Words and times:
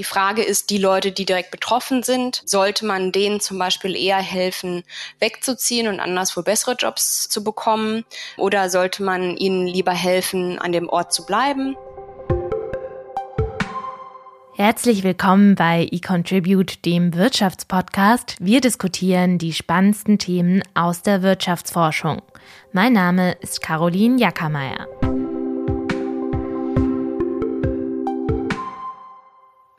Die 0.00 0.04
Frage 0.04 0.42
ist, 0.42 0.70
die 0.70 0.78
Leute, 0.78 1.12
die 1.12 1.26
direkt 1.26 1.50
betroffen 1.50 2.02
sind, 2.02 2.40
sollte 2.46 2.86
man 2.86 3.12
denen 3.12 3.38
zum 3.38 3.58
Beispiel 3.58 3.94
eher 3.94 4.16
helfen, 4.16 4.82
wegzuziehen 5.18 5.88
und 5.88 6.00
anderswo 6.00 6.40
bessere 6.40 6.74
Jobs 6.74 7.28
zu 7.28 7.44
bekommen? 7.44 8.06
Oder 8.38 8.70
sollte 8.70 9.02
man 9.02 9.36
ihnen 9.36 9.66
lieber 9.66 9.92
helfen, 9.92 10.58
an 10.58 10.72
dem 10.72 10.88
Ort 10.88 11.12
zu 11.12 11.26
bleiben? 11.26 11.76
Herzlich 14.54 15.02
willkommen 15.02 15.54
bei 15.54 15.86
eContribute, 15.92 16.82
dem 16.86 17.12
Wirtschaftspodcast. 17.12 18.36
Wir 18.40 18.62
diskutieren 18.62 19.36
die 19.36 19.52
spannendsten 19.52 20.18
Themen 20.18 20.62
aus 20.72 21.02
der 21.02 21.20
Wirtschaftsforschung. 21.20 22.22
Mein 22.72 22.94
Name 22.94 23.32
ist 23.42 23.60
Caroline 23.60 24.18
Jackermeier. 24.18 24.86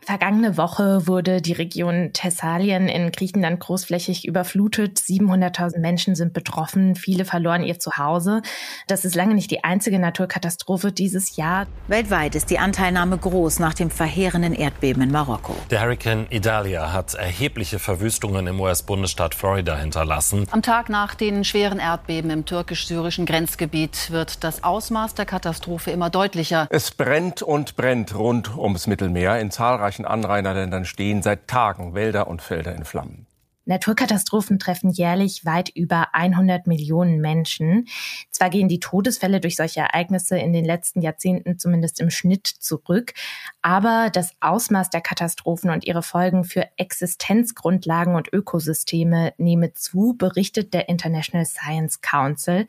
Vergangene 0.04 0.58
Woche 0.58 1.06
wurde 1.06 1.44
die 1.44 1.54
Region 1.54 2.10
Thessalien 2.12 2.90
in 2.90 3.12
Griechenland 3.12 3.60
großflächig 3.60 4.28
überflutet. 4.28 4.98
700.000 4.98 5.78
Menschen 5.78 6.16
sind 6.16 6.34
betroffen. 6.34 6.96
Viele 6.96 7.24
verloren 7.24 7.62
ihr 7.62 7.78
Zuhause. 7.78 8.42
Das 8.88 9.06
ist 9.06 9.14
lange 9.14 9.36
nicht 9.36 9.52
die 9.52 9.64
einzige 9.64 10.00
Naturkatastrophe 10.00 10.92
dieses 10.92 11.36
Jahr. 11.36 11.68
Weltweit 11.88 12.34
ist 12.34 12.50
die 12.50 12.58
Anteilnahme 12.58 13.16
groß 13.16 13.60
nach 13.60 13.76
dem 13.76 13.92
verheerenden 13.92 14.56
Erdbeben 14.56 15.04
in 15.04 15.12
Marokko. 15.12 15.56
Der 15.70 15.82
Hurricane 15.82 16.26
Idalia 16.32 16.92
hat 16.92 17.14
erhebliche 17.14 17.78
Verwüstungen 17.78 18.48
im 18.48 18.60
US-Bundesstaat 18.60 19.36
Florida 19.36 19.78
hinterlassen. 19.78 20.48
Am 20.50 20.64
Tag 20.64 20.90
nach 20.90 21.14
den 21.14 21.44
schweren 21.44 21.78
Erdbeben 21.78 22.32
im 22.32 22.46
türkisch-syrischen 22.46 23.28
Grenzgebiet 23.28 24.10
wird 24.10 24.44
das 24.44 24.64
Ausmaß 24.64 25.14
der 25.14 25.28
Katastrophe 25.28 25.92
immer 25.92 26.10
deutlicher. 26.10 26.66
Es 26.72 26.90
brennt 26.90 27.44
und 27.44 27.76
brennt 27.76 28.16
rund 28.16 28.58
ums 28.58 28.88
Mittelmeer 28.88 29.40
in 29.40 29.52
zahlreichen 29.52 29.91
zahlreichen 29.92 30.06
Anrainerländern 30.06 30.86
stehen 30.86 31.22
seit 31.22 31.48
Tagen 31.48 31.94
Wälder 31.94 32.28
und 32.28 32.42
Felder 32.42 32.76
in 32.76 32.86
Flammen. 32.86 33.28
Naturkatastrophen 33.66 34.58
treffen 34.58 34.90
jährlich 34.90 35.46
weit 35.46 35.70
über 35.70 36.16
100 36.16 36.66
Millionen 36.66 37.22
Menschen. 37.22 37.88
Zwar 38.32 38.50
gehen 38.50 38.68
die 38.68 38.80
Todesfälle 38.80 39.40
durch 39.40 39.56
solche 39.56 39.82
Ereignisse 39.82 40.38
in 40.38 40.52
den 40.52 40.66
letzten 40.66 41.02
Jahrzehnten 41.02 41.60
zumindest 41.60 42.00
im 42.02 42.10
Schnitt 42.10 42.48
zurück, 42.48 43.14
aber 43.62 44.10
das 44.12 44.32
Ausmaß 44.40 44.90
der 44.90 45.02
Katastrophen 45.02 45.70
und 45.70 45.86
ihre 45.86 46.02
Folgen 46.02 46.44
für 46.44 46.66
Existenzgrundlagen 46.78 48.16
und 48.16 48.34
Ökosysteme 48.34 49.34
nehme 49.38 49.74
zu, 49.74 50.16
berichtet 50.18 50.74
der 50.74 50.90
International 50.90 51.46
Science 51.46 52.02
Council 52.02 52.66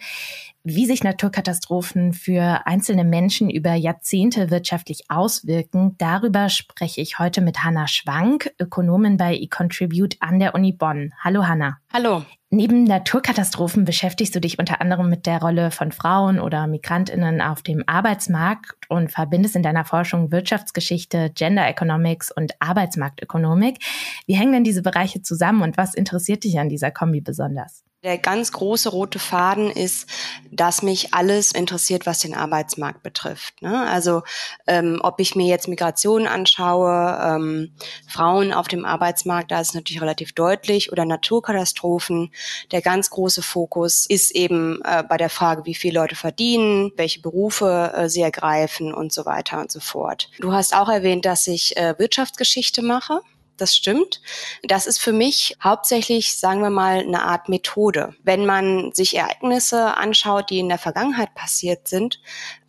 wie 0.64 0.86
sich 0.86 1.02
Naturkatastrophen 1.02 2.12
für 2.12 2.66
einzelne 2.66 3.05
Menschen 3.05 3.50
über 3.50 3.74
Jahrzehnte 3.74 4.50
wirtschaftlich 4.50 5.05
auswirken, 5.08 5.96
darüber 5.98 6.48
spreche 6.48 7.00
ich 7.00 7.18
heute 7.18 7.41
mit 7.41 7.64
Hanna 7.64 7.88
Schwank, 7.88 8.52
Ökonomin 8.60 9.16
bei 9.16 9.34
eContribute 9.34 10.16
an 10.20 10.38
der 10.38 10.55
Uni 10.55 10.72
Bonn. 10.72 11.12
Hallo 11.18 11.48
Hanna. 11.48 11.78
Hallo. 11.92 12.24
Neben 12.50 12.84
Naturkatastrophen 12.84 13.84
beschäftigst 13.84 14.34
du 14.34 14.40
dich 14.40 14.58
unter 14.58 14.80
anderem 14.80 15.08
mit 15.08 15.27
der 15.27 15.40
Rolle 15.40 15.70
von 15.70 15.90
Frauen 15.90 16.38
oder 16.38 16.66
Migrantinnen 16.66 17.40
auf 17.40 17.62
dem 17.62 17.83
Arbeitsmarkt 17.86 18.88
und 18.88 19.10
verbindest 19.10 19.56
in 19.56 19.62
deiner 19.62 19.86
Forschung 19.86 20.30
Wirtschaftsgeschichte, 20.30 21.30
Gender 21.34 21.66
Economics 21.66 22.30
und 22.30 22.52
Arbeitsmarktökonomik. 22.60 23.78
Wie 24.27 24.36
hängen 24.36 24.52
denn 24.52 24.64
diese 24.64 24.83
Bereiche 24.83 25.22
zusammen 25.22 25.62
und 25.62 25.77
was 25.77 25.94
interessiert 25.94 26.44
dich 26.44 26.60
an 26.60 26.68
dieser 26.68 26.90
Kombi 26.90 27.20
besonders? 27.20 27.84
Der 28.03 28.19
ganz 28.19 28.50
große 28.50 28.89
rote 28.89 29.20
Faden 29.20 29.70
ist, 29.70 30.08
dass 30.50 30.83
mich 30.83 31.14
alles 31.14 31.53
interessiert, 31.53 32.05
was 32.05 32.19
den 32.19 32.34
Arbeitsmarkt 32.34 33.05
betrifft. 33.05 33.62
Ne? 33.62 33.89
Also 33.89 34.22
ähm, 34.67 34.98
ob 35.05 35.20
ich 35.20 35.36
mir 35.36 35.47
jetzt 35.47 35.69
Migration 35.69 36.27
anschaue, 36.27 37.20
ähm, 37.23 37.73
Frauen 38.08 38.53
auf 38.53 38.67
dem 38.67 38.84
Arbeitsmarkt, 38.84 39.53
da 39.53 39.61
ist 39.61 39.77
natürlich 39.77 40.03
relativ 40.03 40.33
deutlich, 40.33 40.91
oder 40.91 41.05
Naturkatastrophen. 41.05 42.33
Der 42.73 42.83
ganz 42.83 43.08
große 43.08 43.41
Fokus 43.41 44.06
ist 44.06 44.33
eben 44.33 44.80
äh, 44.83 45.05
bei 45.08 45.17
der 45.17 45.30
Frage, 45.30 45.64
wie 45.64 45.77
viele 45.77 46.01
Leute 46.01 46.17
verdienen, 46.17 46.91
welche 46.96 47.20
Berufe 47.20 47.92
äh, 47.95 48.08
sie 48.08 48.23
ergreifen 48.23 48.92
und 48.92 49.12
so 49.12 49.27
weiter 49.27 49.61
und 49.61 49.70
so 49.70 49.79
fort. 49.79 50.29
Du 50.41 50.52
hast 50.52 50.74
auch 50.74 50.89
erwähnt, 50.89 51.24
dass 51.24 51.46
ich 51.46 51.77
äh, 51.77 51.95
Wirtschaftsgeschichte 51.98 52.83
mache 52.83 53.20
das 53.57 53.77
stimmt. 53.77 54.20
Das 54.63 54.86
ist 54.86 54.98
für 54.98 55.13
mich 55.13 55.57
hauptsächlich, 55.63 56.39
sagen 56.39 56.63
wir 56.63 56.70
mal, 56.70 57.01
eine 57.01 57.23
Art 57.23 57.48
Methode. 57.48 58.14
Wenn 58.23 58.46
man 58.46 58.92
sich 58.92 59.17
Ereignisse 59.17 59.96
anschaut, 59.96 60.51
die 60.51 60.58
in 60.58 60.68
der 60.68 60.79
Vergangenheit 60.79 61.35
passiert 61.35 61.89
sind, 61.89 62.20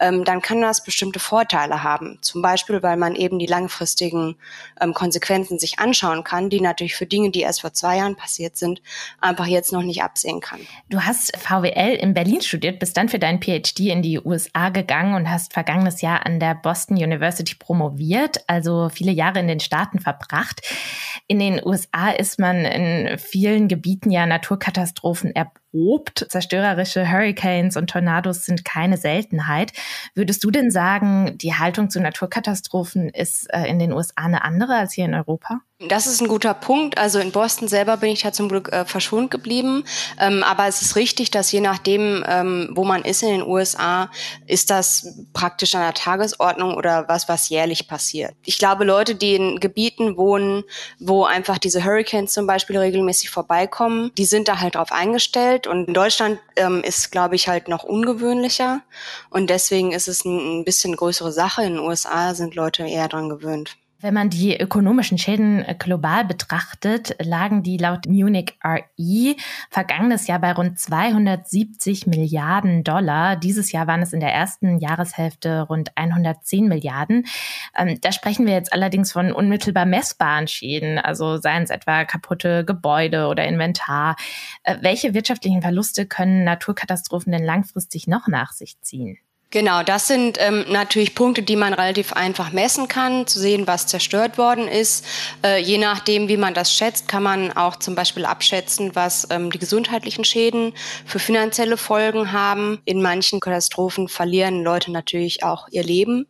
ähm, 0.04 0.26
dann 0.26 0.42
kann 0.42 0.62
das 0.62 0.84
bestimmte 0.84 1.20
Vorteile 1.20 1.82
haben. 1.82 2.18
Zum 2.22 2.42
Beispiel, 2.42 2.84
weil 2.84 2.98
man 2.98 3.16
eben 3.16 3.40
die 3.40 3.46
langfristigen 3.46 4.36
ähm, 4.82 4.94
Konsequenzen 4.94 5.60
sich 5.60 5.80
anschauen 5.80 6.26
kann, 6.26 6.50
die 6.50 6.60
natürlich 6.60 6.96
für 6.96 7.06
Dinge, 7.06 7.32
die 7.32 7.40
erst 7.40 7.62
vor 7.62 7.74
zwei 7.74 7.98
Jahren 7.98 8.18
passiert 8.18 8.58
sind, 8.58 8.82
einfach 9.22 9.46
jetzt 9.46 9.72
noch 9.72 9.82
nicht 9.82 10.04
absehen 10.04 10.42
kann. 10.42 10.60
Du 10.90 11.00
hast 11.00 11.36
VWL 11.38 11.96
in 11.96 12.14
Berlin 12.14 12.42
studiert, 12.42 12.80
bist 12.80 12.98
dann 12.98 13.08
für 13.08 13.20
deinen 13.20 13.42
PhD 13.42 13.80
in 13.92 14.02
die 14.02 14.20
USA 14.20 14.70
gegangen 14.70 15.16
und 15.16 15.30
hast 15.30 15.54
vergangenes 15.54 16.02
Jahr 16.02 16.26
an 16.26 16.42
der 16.42 16.56
Boston 16.56 16.98
University 16.98 17.56
promoviert, 17.56 18.44
also 18.48 18.90
viele 18.90 19.14
Jahre 19.14 19.40
in 19.40 19.48
den 19.48 19.62
Staaten 19.62 20.00
verbracht. 20.00 20.62
In 21.28 21.40
den 21.40 21.62
USA 21.66 22.10
ist 22.10 22.40
man 22.40 22.66
in 22.66 23.18
vielen 23.18 23.70
Gebieten 23.70 24.12
ja 24.12 24.26
Naturkatastrophen 24.26 25.34
erprobt. 25.34 25.63
Zerstörerische 26.30 27.12
Hurricanes 27.12 27.78
und 27.78 27.90
Tornados 27.90 28.46
sind 28.46 28.64
keine 28.64 28.98
Seltenheit. 28.98 29.74
Würdest 30.14 30.44
du 30.44 30.52
denn 30.52 30.70
sagen, 30.70 31.38
die 31.38 31.56
Haltung 31.56 31.90
zu 31.90 32.00
Naturkatastrophen 32.00 33.10
ist 33.10 33.52
äh, 33.54 33.66
in 33.66 33.80
den 33.80 33.92
USA 33.92 34.14
eine 34.18 34.44
andere 34.44 34.76
als 34.76 34.94
hier 34.94 35.06
in 35.06 35.16
Europa? 35.16 35.62
Das 35.90 36.08
ist 36.08 36.22
ein 36.22 36.28
guter 36.28 36.54
Punkt. 36.54 36.98
Also 36.98 37.20
in 37.20 37.32
Boston 37.32 37.68
selber 37.68 37.98
bin 37.98 38.10
ich 38.10 38.22
da 38.22 38.32
zum 38.32 38.48
Glück 38.48 38.72
äh, 38.72 38.86
verschont 38.86 39.32
geblieben. 39.32 39.84
Ähm, 40.20 40.44
aber 40.44 40.68
es 40.68 40.82
ist 40.82 40.96
richtig, 40.96 41.32
dass 41.32 41.52
je 41.52 41.60
nachdem, 41.60 42.24
ähm, 42.28 42.70
wo 42.74 42.86
man 42.86 43.04
ist 43.04 43.24
in 43.24 43.30
den 43.30 43.44
USA, 43.44 44.10
ist 44.48 44.70
das 44.70 45.26
praktisch 45.34 45.76
an 45.76 45.82
der 45.82 45.94
Tagesordnung 45.94 46.76
oder 46.76 47.06
was, 47.10 47.28
was 47.28 47.50
jährlich 47.50 47.88
passiert. 47.88 48.34
Ich 48.46 48.60
glaube, 48.60 48.86
Leute, 48.86 49.16
die 49.16 49.36
in 49.36 49.60
Gebieten 49.60 50.16
wohnen, 50.16 50.64
wo 51.00 51.26
einfach 51.26 51.58
diese 51.58 51.84
Hurricanes 51.84 52.34
zum 52.34 52.48
Beispiel 52.48 52.78
regelmäßig 52.78 53.30
vorbeikommen, 53.30 54.12
die 54.18 54.26
sind 54.26 54.48
da 54.48 54.60
halt 54.60 54.76
drauf 54.76 54.92
eingestellt. 54.92 55.63
Und 55.68 55.88
in 55.88 55.94
Deutschland 55.94 56.40
ähm, 56.56 56.82
ist, 56.84 57.12
glaube 57.12 57.36
ich, 57.36 57.48
halt 57.48 57.68
noch 57.68 57.84
ungewöhnlicher. 57.84 58.82
Und 59.30 59.50
deswegen 59.50 59.92
ist 59.92 60.08
es 60.08 60.26
ein, 60.26 60.60
ein 60.60 60.66
bisschen 60.66 60.96
größere 60.96 61.32
Sache. 61.32 61.64
In 61.64 61.76
den 61.76 61.80
USA 61.80 62.34
sind 62.34 62.56
Leute 62.56 62.84
eher 62.84 63.08
dran 63.08 63.30
gewöhnt. 63.30 63.78
Wenn 64.04 64.14
man 64.14 64.30
die 64.30 64.60
ökonomischen 64.60 65.18
Schäden 65.18 65.64
äh, 65.64 65.76
global 65.80 66.26
betrachtet, 66.26 67.16
lagen 67.22 67.64
die 67.64 67.78
laut 67.78 68.06
Munich 68.06 68.54
RE 68.62 69.36
vergangenes 69.70 70.28
Jahr 70.28 70.40
bei 70.40 70.52
rund 70.52 70.78
270 70.78 72.06
Milliarden 72.08 72.84
Dollar. 72.84 73.38
Dieses 73.38 73.72
Jahr 73.72 73.88
waren 73.88 74.02
es 74.02 74.12
in 74.12 74.20
der 74.20 74.34
ersten 74.34 74.80
Jahreshälfte 74.80 75.62
rund 75.62 75.96
110 75.96 76.68
Milliarden. 76.68 77.28
Ähm, 77.78 77.98
da 78.02 78.12
sprechen 78.12 78.46
wir 78.46 78.52
jetzt 78.52 78.74
allerdings 78.74 79.14
von 79.14 79.32
unmittelbar 79.32 79.86
messbaren 79.86 80.50
Schäden, 80.50 81.00
also 81.00 81.38
seien 81.38 81.64
es 81.64 81.70
etwa 81.70 82.04
kaputte 82.04 82.66
Gebäude 82.66 83.28
oder 83.28 83.48
Inventar. 83.48 84.18
Äh, 84.64 84.80
welche 84.82 85.14
wirtschaftlichen 85.14 85.62
Verluste 85.62 86.06
können 86.06 86.44
Naturkatastrophen 86.44 87.32
denn 87.32 87.46
langfristig 87.46 88.08
noch 88.08 88.28
nach 88.28 88.52
sich 88.52 88.82
ziehen? 88.82 89.18
Genau, 89.54 89.84
das 89.84 90.08
sind 90.08 90.40
ähm, 90.40 90.66
natürlich 90.68 91.14
Punkte, 91.14 91.44
die 91.44 91.56
man 91.56 91.76
relativ 91.76 92.12
einfach 92.14 92.52
messen 92.52 92.88
kann, 92.88 93.28
zu 93.28 93.40
sehen, 93.40 93.68
was 93.68 93.86
zerstört 93.86 94.40
worden 94.40 94.68
ist. 94.68 95.06
Äh, 95.46 95.62
je 95.62 95.78
nachdem, 95.78 96.28
wie 96.28 96.38
man 96.38 96.56
das 96.56 96.74
schätzt, 96.74 97.08
kann 97.08 97.22
man 97.22 97.52
auch 97.52 97.76
zum 97.76 97.94
Beispiel 97.94 98.26
abschätzen, 98.26 98.96
was 98.96 99.28
ähm, 99.30 99.52
die 99.52 99.60
gesundheitlichen 99.60 100.24
Schäden 100.24 100.74
für 101.06 101.20
finanzielle 101.20 101.78
Folgen 101.78 102.32
haben. 102.32 102.82
In 102.86 103.04
manchen 103.04 103.40
Katastrophen 103.40 104.08
verlieren 104.08 104.64
Leute 104.64 104.92
natürlich 104.92 105.44
auch 105.44 105.68
ihr 105.70 105.84
Leben. 105.84 106.26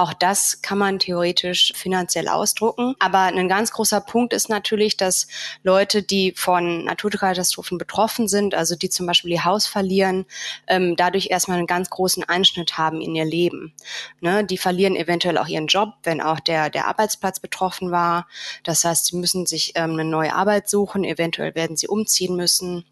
Auch 0.00 0.14
das 0.14 0.62
kann 0.62 0.78
man 0.78 0.98
theoretisch 0.98 1.74
finanziell 1.76 2.26
ausdrucken. 2.26 2.94
Aber 3.00 3.18
ein 3.18 3.48
ganz 3.50 3.70
großer 3.70 4.00
Punkt 4.00 4.32
ist 4.32 4.48
natürlich, 4.48 4.96
dass 4.96 5.28
Leute, 5.62 6.02
die 6.02 6.32
von 6.34 6.84
Naturkatastrophen 6.84 7.76
betroffen 7.76 8.26
sind, 8.26 8.54
also 8.54 8.76
die 8.76 8.88
zum 8.88 9.04
Beispiel 9.04 9.32
ihr 9.32 9.44
Haus 9.44 9.66
verlieren, 9.66 10.24
ähm, 10.68 10.96
dadurch 10.96 11.28
erstmal 11.30 11.58
einen 11.58 11.66
ganz 11.66 11.90
großen 11.90 12.24
Einschnitt 12.24 12.78
haben 12.78 13.02
in 13.02 13.14
ihr 13.14 13.26
Leben. 13.26 13.74
Ne? 14.22 14.42
Die 14.42 14.56
verlieren 14.56 14.96
eventuell 14.96 15.36
auch 15.36 15.48
ihren 15.48 15.66
Job, 15.66 15.90
wenn 16.04 16.22
auch 16.22 16.40
der, 16.40 16.70
der 16.70 16.86
Arbeitsplatz 16.88 17.38
betroffen 17.38 17.90
war. 17.90 18.26
Das 18.62 18.86
heißt, 18.86 19.04
sie 19.04 19.16
müssen 19.18 19.44
sich 19.44 19.72
ähm, 19.74 19.92
eine 19.92 20.06
neue 20.06 20.34
Arbeit 20.34 20.70
suchen, 20.70 21.04
eventuell 21.04 21.54
werden 21.54 21.76
sie 21.76 21.88
umziehen 21.88 22.36
müssen. 22.36 22.86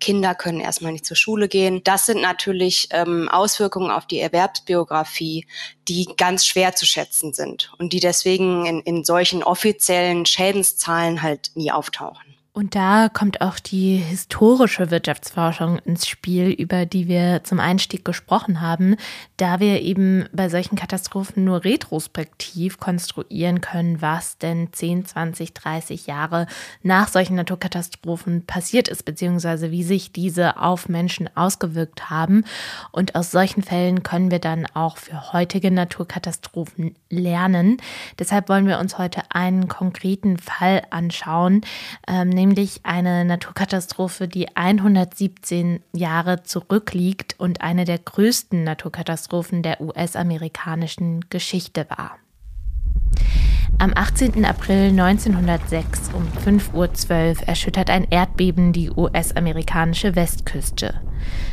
Kinder 0.00 0.34
können 0.34 0.60
erstmal 0.60 0.92
nicht 0.92 1.06
zur 1.06 1.16
Schule 1.16 1.48
gehen. 1.48 1.82
Das 1.84 2.06
sind 2.06 2.20
natürlich 2.20 2.88
ähm, 2.90 3.28
Auswirkungen 3.28 3.90
auf 3.90 4.06
die 4.06 4.18
Erwerbsbiografie, 4.18 5.46
die 5.88 6.08
ganz 6.16 6.46
schwer 6.46 6.74
zu 6.74 6.86
schätzen 6.86 7.32
sind 7.32 7.72
und 7.78 7.92
die 7.92 8.00
deswegen 8.00 8.66
in, 8.66 8.80
in 8.80 9.04
solchen 9.04 9.42
offiziellen 9.42 10.26
Schädenszahlen 10.26 11.22
halt 11.22 11.50
nie 11.54 11.70
auftauchen. 11.70 12.34
Und 12.52 12.74
da 12.74 13.08
kommt 13.08 13.42
auch 13.42 13.60
die 13.60 13.96
historische 13.96 14.90
Wirtschaftsforschung 14.90 15.78
ins 15.78 16.08
Spiel, 16.08 16.50
über 16.50 16.84
die 16.84 17.06
wir 17.06 17.42
zum 17.42 17.58
Einstieg 17.58 18.04
gesprochen 18.04 18.60
haben, 18.60 18.96
da 19.38 19.60
wir 19.60 19.80
eben 19.80 20.28
bei 20.32 20.48
solchen 20.48 20.74
Katastrophen 20.76 21.44
nur 21.44 21.64
retrospektiv 21.64 22.78
konstruieren 22.78 23.60
können, 23.62 24.02
was 24.02 24.36
denn 24.36 24.72
10, 24.72 25.06
20, 25.06 25.54
30 25.54 26.06
Jahre 26.08 26.48
nach 26.82 27.06
solchen 27.06 27.36
Naturkatastrophen 27.36 28.44
passiert 28.46 28.88
ist, 28.88 29.04
beziehungsweise 29.04 29.70
wie 29.70 29.84
sich 29.84 30.12
diese 30.12 30.60
auf 30.60 30.88
Menschen 30.88 31.30
ausgewirkt 31.36 32.10
haben. 32.10 32.44
Und 32.90 33.14
aus 33.14 33.30
solchen 33.30 33.62
Fällen 33.62 34.02
können 34.02 34.30
wir 34.30 34.38
dann 34.38 34.66
auch 34.74 34.98
für 34.98 35.32
heutige 35.32 35.70
Naturkatastrophen 35.70 36.96
lernen. 37.08 37.76
Deshalb 38.18 38.50
wollen 38.50 38.66
wir 38.66 38.80
uns 38.80 38.98
heute 38.98 39.22
einen 39.30 39.68
konkreten 39.68 40.36
Fall 40.36 40.82
anschauen, 40.90 41.62
ähm, 42.06 42.28
nämlich 42.28 42.49
eine 42.82 43.24
Naturkatastrophe, 43.24 44.28
die 44.28 44.56
117 44.56 45.80
Jahre 45.92 46.42
zurückliegt 46.42 47.34
und 47.38 47.60
eine 47.60 47.84
der 47.84 47.98
größten 47.98 48.64
Naturkatastrophen 48.64 49.62
der 49.62 49.80
US-amerikanischen 49.80 51.28
Geschichte 51.30 51.86
war. 51.88 52.18
Am 53.78 53.92
18. 53.94 54.44
April 54.44 54.90
1906 54.90 56.10
um 56.12 56.28
5.12 56.44 56.74
Uhr 56.74 57.48
erschüttert 57.48 57.88
ein 57.88 58.06
Erdbeben 58.10 58.74
die 58.74 58.90
US-amerikanische 58.90 60.14
Westküste. 60.16 61.00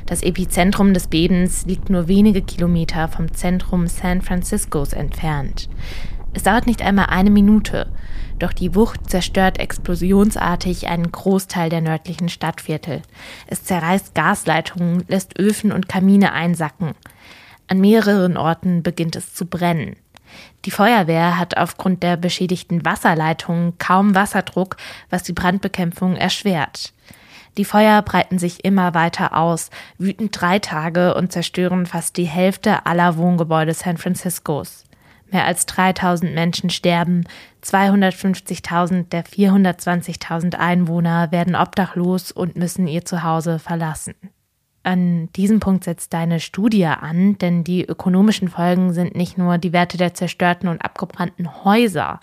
Das 0.05 0.23
Epizentrum 0.23 0.93
des 0.93 1.07
Bebens 1.07 1.65
liegt 1.65 1.89
nur 1.89 2.09
wenige 2.09 2.41
Kilometer 2.41 3.07
vom 3.07 3.33
Zentrum 3.33 3.87
San 3.87 4.21
Franciscos 4.21 4.91
entfernt. 4.91 5.69
Es 6.33 6.43
dauert 6.43 6.67
nicht 6.67 6.81
einmal 6.81 7.07
eine 7.07 7.29
Minute, 7.29 7.87
doch 8.39 8.53
die 8.53 8.75
Wucht 8.75 9.09
zerstört 9.09 9.59
explosionsartig 9.59 10.87
einen 10.87 11.11
Großteil 11.11 11.69
der 11.69 11.81
nördlichen 11.81 12.29
Stadtviertel. 12.29 13.01
Es 13.47 13.63
zerreißt 13.63 14.13
Gasleitungen, 14.13 15.03
lässt 15.07 15.39
Öfen 15.39 15.71
und 15.71 15.89
Kamine 15.89 16.33
einsacken. 16.33 16.93
An 17.67 17.79
mehreren 17.79 18.37
Orten 18.37 18.83
beginnt 18.83 19.15
es 19.15 19.33
zu 19.33 19.45
brennen. 19.45 19.95
Die 20.65 20.71
Feuerwehr 20.71 21.37
hat 21.37 21.57
aufgrund 21.57 22.03
der 22.03 22.17
beschädigten 22.17 22.85
Wasserleitungen 22.85 23.77
kaum 23.77 24.13
Wasserdruck, 24.13 24.77
was 25.09 25.23
die 25.23 25.33
Brandbekämpfung 25.33 26.15
erschwert. 26.15 26.93
Die 27.57 27.65
Feuer 27.65 28.01
breiten 28.03 28.37
sich 28.37 28.63
immer 28.63 28.93
weiter 28.93 29.35
aus, 29.35 29.71
wüten 29.97 30.29
drei 30.29 30.59
Tage 30.59 31.15
und 31.15 31.31
zerstören 31.31 31.87
fast 31.87 32.17
die 32.17 32.25
Hälfte 32.25 32.85
aller 32.85 33.17
Wohngebäude 33.17 33.73
San 33.73 33.97
Franciscos. 33.97 34.83
Mehr 35.31 35.45
als 35.45 35.65
3000 35.65 36.33
Menschen 36.33 36.69
sterben, 36.69 37.25
250.000 37.63 39.09
der 39.09 39.25
420.000 39.25 40.55
Einwohner 40.55 41.31
werden 41.31 41.55
obdachlos 41.55 42.31
und 42.31 42.55
müssen 42.55 42.87
ihr 42.87 43.03
Zuhause 43.03 43.59
verlassen. 43.59 44.15
An 44.83 45.29
diesem 45.33 45.59
Punkt 45.59 45.83
setzt 45.83 46.13
deine 46.13 46.39
Studie 46.39 46.85
an, 46.85 47.37
denn 47.39 47.65
die 47.65 47.83
ökonomischen 47.83 48.47
Folgen 48.47 48.93
sind 48.93 49.15
nicht 49.15 49.37
nur 49.37 49.57
die 49.57 49.73
Werte 49.73 49.97
der 49.97 50.13
zerstörten 50.13 50.69
und 50.69 50.81
abgebrannten 50.81 51.65
Häuser. 51.65 52.21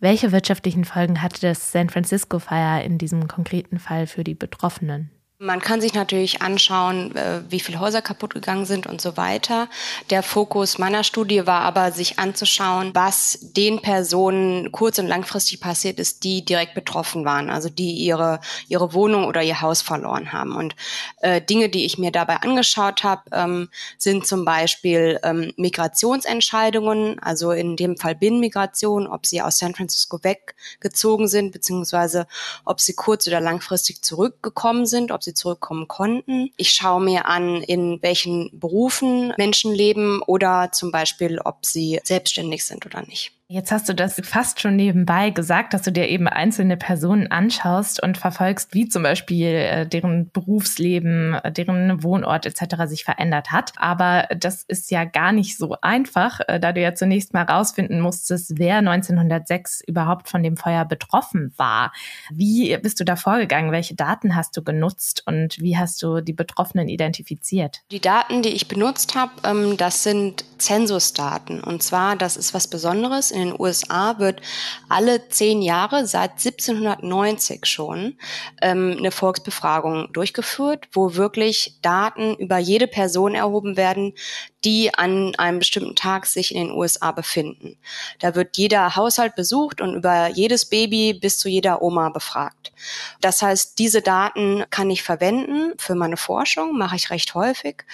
Welche 0.00 0.30
wirtschaftlichen 0.30 0.84
Folgen 0.84 1.22
hatte 1.22 1.40
das 1.40 1.72
San 1.72 1.88
Francisco 1.88 2.40
Fire 2.40 2.82
in 2.84 2.98
diesem 2.98 3.26
konkreten 3.26 3.78
Fall 3.78 4.06
für 4.06 4.22
die 4.22 4.34
Betroffenen? 4.34 5.10
Man 5.40 5.60
kann 5.60 5.80
sich 5.80 5.94
natürlich 5.94 6.42
anschauen, 6.42 7.16
äh, 7.16 7.42
wie 7.48 7.58
viele 7.58 7.80
Häuser 7.80 8.00
kaputt 8.00 8.34
gegangen 8.34 8.66
sind 8.66 8.86
und 8.86 9.00
so 9.00 9.16
weiter. 9.16 9.68
Der 10.10 10.22
Fokus 10.22 10.78
meiner 10.78 11.02
Studie 11.02 11.44
war 11.44 11.62
aber, 11.62 11.90
sich 11.90 12.20
anzuschauen, 12.20 12.92
was 12.94 13.40
den 13.42 13.82
Personen 13.82 14.70
kurz- 14.70 15.00
und 15.00 15.08
langfristig 15.08 15.60
passiert 15.60 15.98
ist, 15.98 16.22
die 16.22 16.44
direkt 16.44 16.74
betroffen 16.74 17.24
waren, 17.24 17.50
also 17.50 17.68
die 17.68 17.94
ihre, 17.94 18.38
ihre 18.68 18.94
Wohnung 18.94 19.24
oder 19.24 19.42
ihr 19.42 19.60
Haus 19.60 19.82
verloren 19.82 20.32
haben. 20.32 20.54
Und 20.54 20.76
äh, 21.20 21.42
Dinge, 21.42 21.68
die 21.68 21.84
ich 21.84 21.98
mir 21.98 22.12
dabei 22.12 22.36
angeschaut 22.36 23.02
habe, 23.02 23.22
ähm, 23.32 23.70
sind 23.98 24.28
zum 24.28 24.44
Beispiel 24.44 25.18
ähm, 25.24 25.52
Migrationsentscheidungen, 25.56 27.18
also 27.18 27.50
in 27.50 27.74
dem 27.74 27.96
Fall 27.96 28.14
Binnenmigration, 28.14 29.08
ob 29.08 29.26
sie 29.26 29.42
aus 29.42 29.58
San 29.58 29.74
Francisco 29.74 30.20
weggezogen 30.22 31.26
sind, 31.26 31.50
beziehungsweise 31.50 32.28
ob 32.64 32.80
sie 32.80 32.94
kurz- 32.94 33.26
oder 33.26 33.40
langfristig 33.40 34.00
zurückgekommen 34.02 34.86
sind, 34.86 35.10
ob 35.10 35.24
sie 35.24 35.33
zurückkommen 35.34 35.88
konnten. 35.88 36.50
Ich 36.56 36.70
schaue 36.70 37.02
mir 37.02 37.26
an, 37.26 37.62
in 37.62 38.02
welchen 38.02 38.58
Berufen 38.58 39.32
Menschen 39.36 39.74
leben 39.74 40.22
oder 40.22 40.70
zum 40.72 40.90
Beispiel, 40.90 41.38
ob 41.38 41.66
sie 41.66 42.00
selbstständig 42.04 42.64
sind 42.64 42.86
oder 42.86 43.02
nicht. 43.02 43.32
Jetzt 43.46 43.70
hast 43.70 43.90
du 43.90 43.94
das 43.94 44.18
fast 44.24 44.62
schon 44.62 44.74
nebenbei 44.74 45.28
gesagt, 45.28 45.74
dass 45.74 45.82
du 45.82 45.92
dir 45.92 46.08
eben 46.08 46.28
einzelne 46.28 46.78
Personen 46.78 47.30
anschaust 47.30 48.02
und 48.02 48.16
verfolgst, 48.16 48.72
wie 48.72 48.88
zum 48.88 49.02
Beispiel 49.02 49.48
äh, 49.48 49.86
deren 49.86 50.30
Berufsleben, 50.30 51.34
äh, 51.34 51.52
deren 51.52 52.02
Wohnort 52.02 52.46
etc. 52.46 52.86
sich 52.86 53.04
verändert 53.04 53.50
hat. 53.50 53.72
Aber 53.76 54.28
das 54.34 54.62
ist 54.62 54.90
ja 54.90 55.04
gar 55.04 55.32
nicht 55.32 55.58
so 55.58 55.76
einfach, 55.82 56.40
äh, 56.48 56.58
da 56.58 56.72
du 56.72 56.80
ja 56.80 56.94
zunächst 56.94 57.34
mal 57.34 57.42
rausfinden 57.42 58.00
musstest, 58.00 58.58
wer 58.58 58.78
1906 58.78 59.82
überhaupt 59.86 60.30
von 60.30 60.42
dem 60.42 60.56
Feuer 60.56 60.86
betroffen 60.86 61.52
war. 61.58 61.92
Wie 62.30 62.74
bist 62.78 62.98
du 62.98 63.04
da 63.04 63.14
vorgegangen? 63.14 63.72
Welche 63.72 63.94
Daten 63.94 64.34
hast 64.34 64.56
du 64.56 64.64
genutzt 64.64 65.22
und 65.26 65.60
wie 65.60 65.76
hast 65.76 66.02
du 66.02 66.22
die 66.22 66.32
Betroffenen 66.32 66.88
identifiziert? 66.88 67.82
Die 67.90 68.00
Daten, 68.00 68.40
die 68.40 68.48
ich 68.48 68.68
benutzt 68.68 69.14
habe, 69.14 69.32
ähm, 69.44 69.76
das 69.76 70.02
sind 70.02 70.46
Zensusdaten. 70.56 71.60
Und 71.60 71.82
zwar, 71.82 72.16
das 72.16 72.38
ist 72.38 72.54
was 72.54 72.68
Besonderes 72.68 73.33
in 73.34 73.48
den 73.48 73.60
USA 73.60 74.18
wird 74.18 74.40
alle 74.88 75.28
zehn 75.28 75.60
Jahre 75.60 76.06
seit 76.06 76.32
1790 76.32 77.66
schon 77.66 78.16
ähm, 78.62 78.94
eine 78.98 79.10
Volksbefragung 79.10 80.12
durchgeführt, 80.12 80.88
wo 80.92 81.14
wirklich 81.14 81.78
Daten 81.82 82.34
über 82.36 82.58
jede 82.58 82.86
Person 82.86 83.34
erhoben 83.34 83.76
werden, 83.76 84.14
die 84.64 84.94
an 84.94 85.34
einem 85.36 85.58
bestimmten 85.58 85.94
Tag 85.94 86.26
sich 86.26 86.54
in 86.54 86.68
den 86.68 86.76
USA 86.76 87.12
befinden. 87.12 87.76
Da 88.20 88.34
wird 88.34 88.56
jeder 88.56 88.96
Haushalt 88.96 89.34
besucht 89.34 89.80
und 89.80 89.94
über 89.94 90.28
jedes 90.28 90.64
Baby 90.64 91.14
bis 91.14 91.38
zu 91.38 91.48
jeder 91.48 91.82
Oma 91.82 92.08
befragt. 92.08 92.72
Das 93.20 93.42
heißt, 93.42 93.78
diese 93.78 94.02
Daten 94.02 94.64
kann 94.70 94.90
ich 94.90 95.02
verwenden 95.02 95.72
für 95.78 95.94
meine 95.94 96.16
Forschung, 96.16 96.76
mache 96.76 96.96
ich 96.96 97.10
recht 97.10 97.34
häufig. 97.34 97.84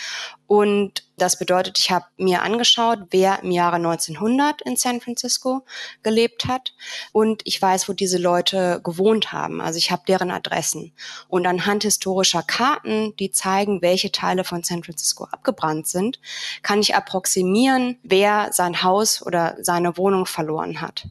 Und 0.46 1.04
das 1.16 1.38
bedeutet, 1.38 1.78
ich 1.78 1.92
habe 1.92 2.06
mir 2.16 2.42
angeschaut, 2.42 2.98
wer 3.10 3.42
im 3.44 3.52
Jahre 3.52 3.76
1900 3.76 4.62
in 4.62 4.74
San 4.74 5.00
Francisco 5.00 5.64
gelebt 6.02 6.46
hat 6.46 6.74
und 7.12 7.42
ich 7.44 7.60
weiß, 7.60 7.88
wo 7.88 7.92
diese 7.92 8.18
Leute 8.18 8.80
gewohnt 8.82 9.32
haben. 9.32 9.60
Also 9.60 9.76
ich 9.76 9.92
habe 9.92 10.02
deren 10.08 10.30
Adressen. 10.30 10.92
Und 11.28 11.46
anhand 11.46 11.84
historischer 11.84 12.42
Karten, 12.42 13.14
die 13.18 13.30
zeigen, 13.30 13.82
welche 13.82 14.10
Teile 14.10 14.42
von 14.42 14.64
San 14.64 14.82
Francisco 14.82 15.24
abgebrannt 15.24 15.86
sind, 15.86 16.18
kann 16.62 16.80
ich 16.80 16.94
approximieren, 16.94 17.98
wer 18.02 18.52
sein 18.52 18.82
Haus 18.82 19.24
oder 19.24 19.56
seine 19.60 19.96
Wohnung 19.96 20.26
verloren 20.26 20.80
hat. 20.80 21.06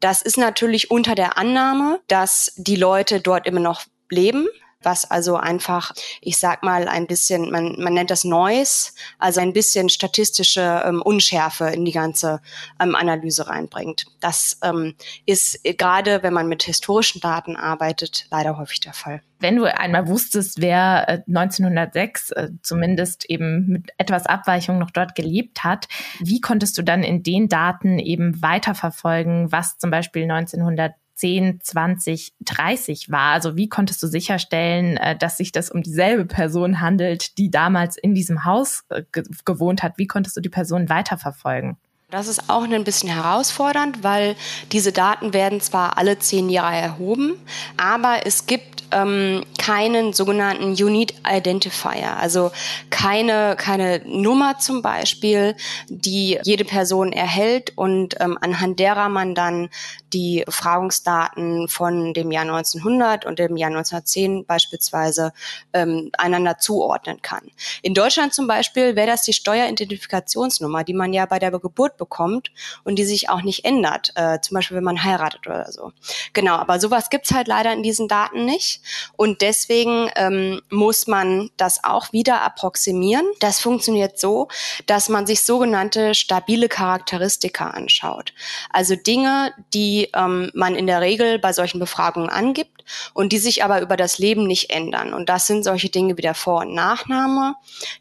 Das 0.00 0.22
ist 0.22 0.38
natürlich 0.38 0.90
unter 0.90 1.14
der 1.14 1.38
Annahme, 1.38 2.00
dass 2.08 2.52
die 2.56 2.76
Leute 2.76 3.20
dort 3.20 3.46
immer 3.46 3.60
noch 3.60 3.82
leben, 4.10 4.48
was 4.82 5.10
also 5.10 5.36
einfach, 5.36 5.92
ich 6.20 6.38
sag 6.38 6.62
mal, 6.62 6.88
ein 6.88 7.06
bisschen, 7.06 7.50
man, 7.50 7.76
man 7.78 7.94
nennt 7.94 8.10
das 8.10 8.24
Noise, 8.24 8.92
also 9.18 9.40
ein 9.40 9.52
bisschen 9.52 9.88
statistische 9.88 10.82
ähm, 10.84 11.02
Unschärfe 11.02 11.66
in 11.66 11.84
die 11.84 11.92
ganze 11.92 12.40
ähm, 12.80 12.94
Analyse 12.94 13.48
reinbringt. 13.48 14.06
Das 14.20 14.58
ähm, 14.62 14.94
ist 15.26 15.62
gerade, 15.64 16.22
wenn 16.22 16.32
man 16.32 16.48
mit 16.48 16.62
historischen 16.62 17.20
Daten 17.20 17.56
arbeitet, 17.56 18.26
leider 18.30 18.56
häufig 18.56 18.80
der 18.80 18.94
Fall. 18.94 19.22
Wenn 19.38 19.56
du 19.56 19.64
einmal 19.64 20.06
wusstest, 20.06 20.60
wer 20.60 21.24
1906 21.26 22.30
äh, 22.30 22.42
äh, 22.42 22.50
zumindest 22.62 23.24
eben 23.28 23.66
mit 23.68 23.90
etwas 23.96 24.26
Abweichung 24.26 24.78
noch 24.78 24.90
dort 24.90 25.14
gelebt 25.14 25.64
hat, 25.64 25.88
wie 26.18 26.40
konntest 26.40 26.76
du 26.76 26.82
dann 26.82 27.02
in 27.02 27.22
den 27.22 27.48
Daten 27.48 27.98
eben 27.98 28.40
weiterverfolgen, 28.42 29.50
was 29.50 29.78
zum 29.78 29.90
Beispiel 29.90 30.22
1900 30.30 30.92
10, 31.20 31.60
20, 31.62 32.32
30 32.40 33.10
war? 33.10 33.32
Also 33.32 33.56
wie 33.56 33.68
konntest 33.68 34.02
du 34.02 34.06
sicherstellen, 34.06 34.96
äh, 34.96 35.16
dass 35.16 35.36
sich 35.36 35.52
das 35.52 35.70
um 35.70 35.82
dieselbe 35.82 36.24
Person 36.24 36.80
handelt, 36.80 37.36
die 37.36 37.50
damals 37.50 37.96
in 37.98 38.14
diesem 38.14 38.44
Haus 38.44 38.84
äh, 38.88 39.02
gewohnt 39.44 39.82
hat? 39.82 39.98
Wie 39.98 40.06
konntest 40.06 40.36
du 40.36 40.40
die 40.40 40.48
Person 40.48 40.88
weiterverfolgen? 40.88 41.76
Das 42.10 42.26
ist 42.26 42.50
auch 42.50 42.64
ein 42.64 42.84
bisschen 42.84 43.08
herausfordernd, 43.08 44.02
weil 44.02 44.34
diese 44.72 44.90
Daten 44.90 45.32
werden 45.32 45.60
zwar 45.60 45.96
alle 45.96 46.18
zehn 46.18 46.48
Jahre 46.48 46.76
erhoben, 46.76 47.34
aber 47.76 48.26
es 48.26 48.46
gibt 48.46 48.80
ähm, 48.90 49.44
keinen 49.58 50.12
sogenannten 50.12 50.70
Unique 50.72 51.14
Identifier, 51.28 52.16
also 52.18 52.50
keine, 52.90 53.54
keine 53.56 54.02
Nummer 54.04 54.58
zum 54.58 54.82
Beispiel, 54.82 55.54
die 55.88 56.38
jede 56.42 56.64
Person 56.64 57.12
erhält 57.12 57.72
und 57.76 58.16
ähm, 58.20 58.36
anhand 58.40 58.80
derer 58.80 59.08
man 59.08 59.36
dann 59.36 59.68
die 60.12 60.42
Befragungsdaten 60.44 61.68
von 61.68 62.14
dem 62.14 62.30
Jahr 62.30 62.42
1900 62.42 63.24
und 63.24 63.38
dem 63.38 63.56
Jahr 63.56 63.70
1910 63.70 64.44
beispielsweise 64.44 65.32
ähm, 65.72 66.10
einander 66.18 66.58
zuordnen 66.58 67.22
kann. 67.22 67.50
In 67.82 67.94
Deutschland 67.94 68.34
zum 68.34 68.46
Beispiel 68.46 68.96
wäre 68.96 69.06
das 69.06 69.22
die 69.22 69.32
Steueridentifikationsnummer, 69.32 70.84
die 70.84 70.94
man 70.94 71.12
ja 71.12 71.26
bei 71.26 71.38
der 71.38 71.50
Geburt 71.50 71.96
bekommt 71.96 72.50
und 72.84 72.96
die 72.96 73.04
sich 73.04 73.28
auch 73.28 73.42
nicht 73.42 73.64
ändert, 73.64 74.12
äh, 74.14 74.40
zum 74.40 74.56
Beispiel 74.56 74.76
wenn 74.76 74.84
man 74.84 75.02
heiratet 75.02 75.46
oder 75.46 75.70
so. 75.70 75.92
Genau, 76.32 76.54
aber 76.54 76.80
sowas 76.80 77.10
gibt's 77.10 77.32
halt 77.32 77.48
leider 77.48 77.72
in 77.72 77.82
diesen 77.82 78.08
Daten 78.08 78.44
nicht 78.44 78.82
und 79.16 79.42
deswegen 79.42 80.10
ähm, 80.16 80.60
muss 80.70 81.06
man 81.06 81.50
das 81.56 81.84
auch 81.84 82.12
wieder 82.12 82.42
approximieren. 82.42 83.26
Das 83.40 83.60
funktioniert 83.60 84.18
so, 84.18 84.48
dass 84.86 85.08
man 85.08 85.26
sich 85.26 85.42
sogenannte 85.42 86.14
stabile 86.14 86.68
Charakteristika 86.68 87.70
anschaut. 87.70 88.32
Also 88.70 88.96
Dinge, 88.96 89.52
die 89.74 89.99
ähm, 90.14 90.50
man 90.54 90.74
in 90.74 90.86
der 90.86 91.00
Regel 91.00 91.38
bei 91.38 91.52
solchen 91.52 91.78
Befragungen 91.78 92.28
angibt 92.28 92.84
und 93.14 93.32
die 93.32 93.38
sich 93.38 93.64
aber 93.64 93.80
über 93.80 93.96
das 93.96 94.18
Leben 94.18 94.46
nicht 94.46 94.70
ändern. 94.70 95.14
Und 95.14 95.28
das 95.28 95.46
sind 95.46 95.64
solche 95.64 95.90
Dinge 95.90 96.16
wie 96.16 96.22
der 96.22 96.34
Vor- 96.34 96.62
und 96.62 96.74
Nachname, 96.74 97.54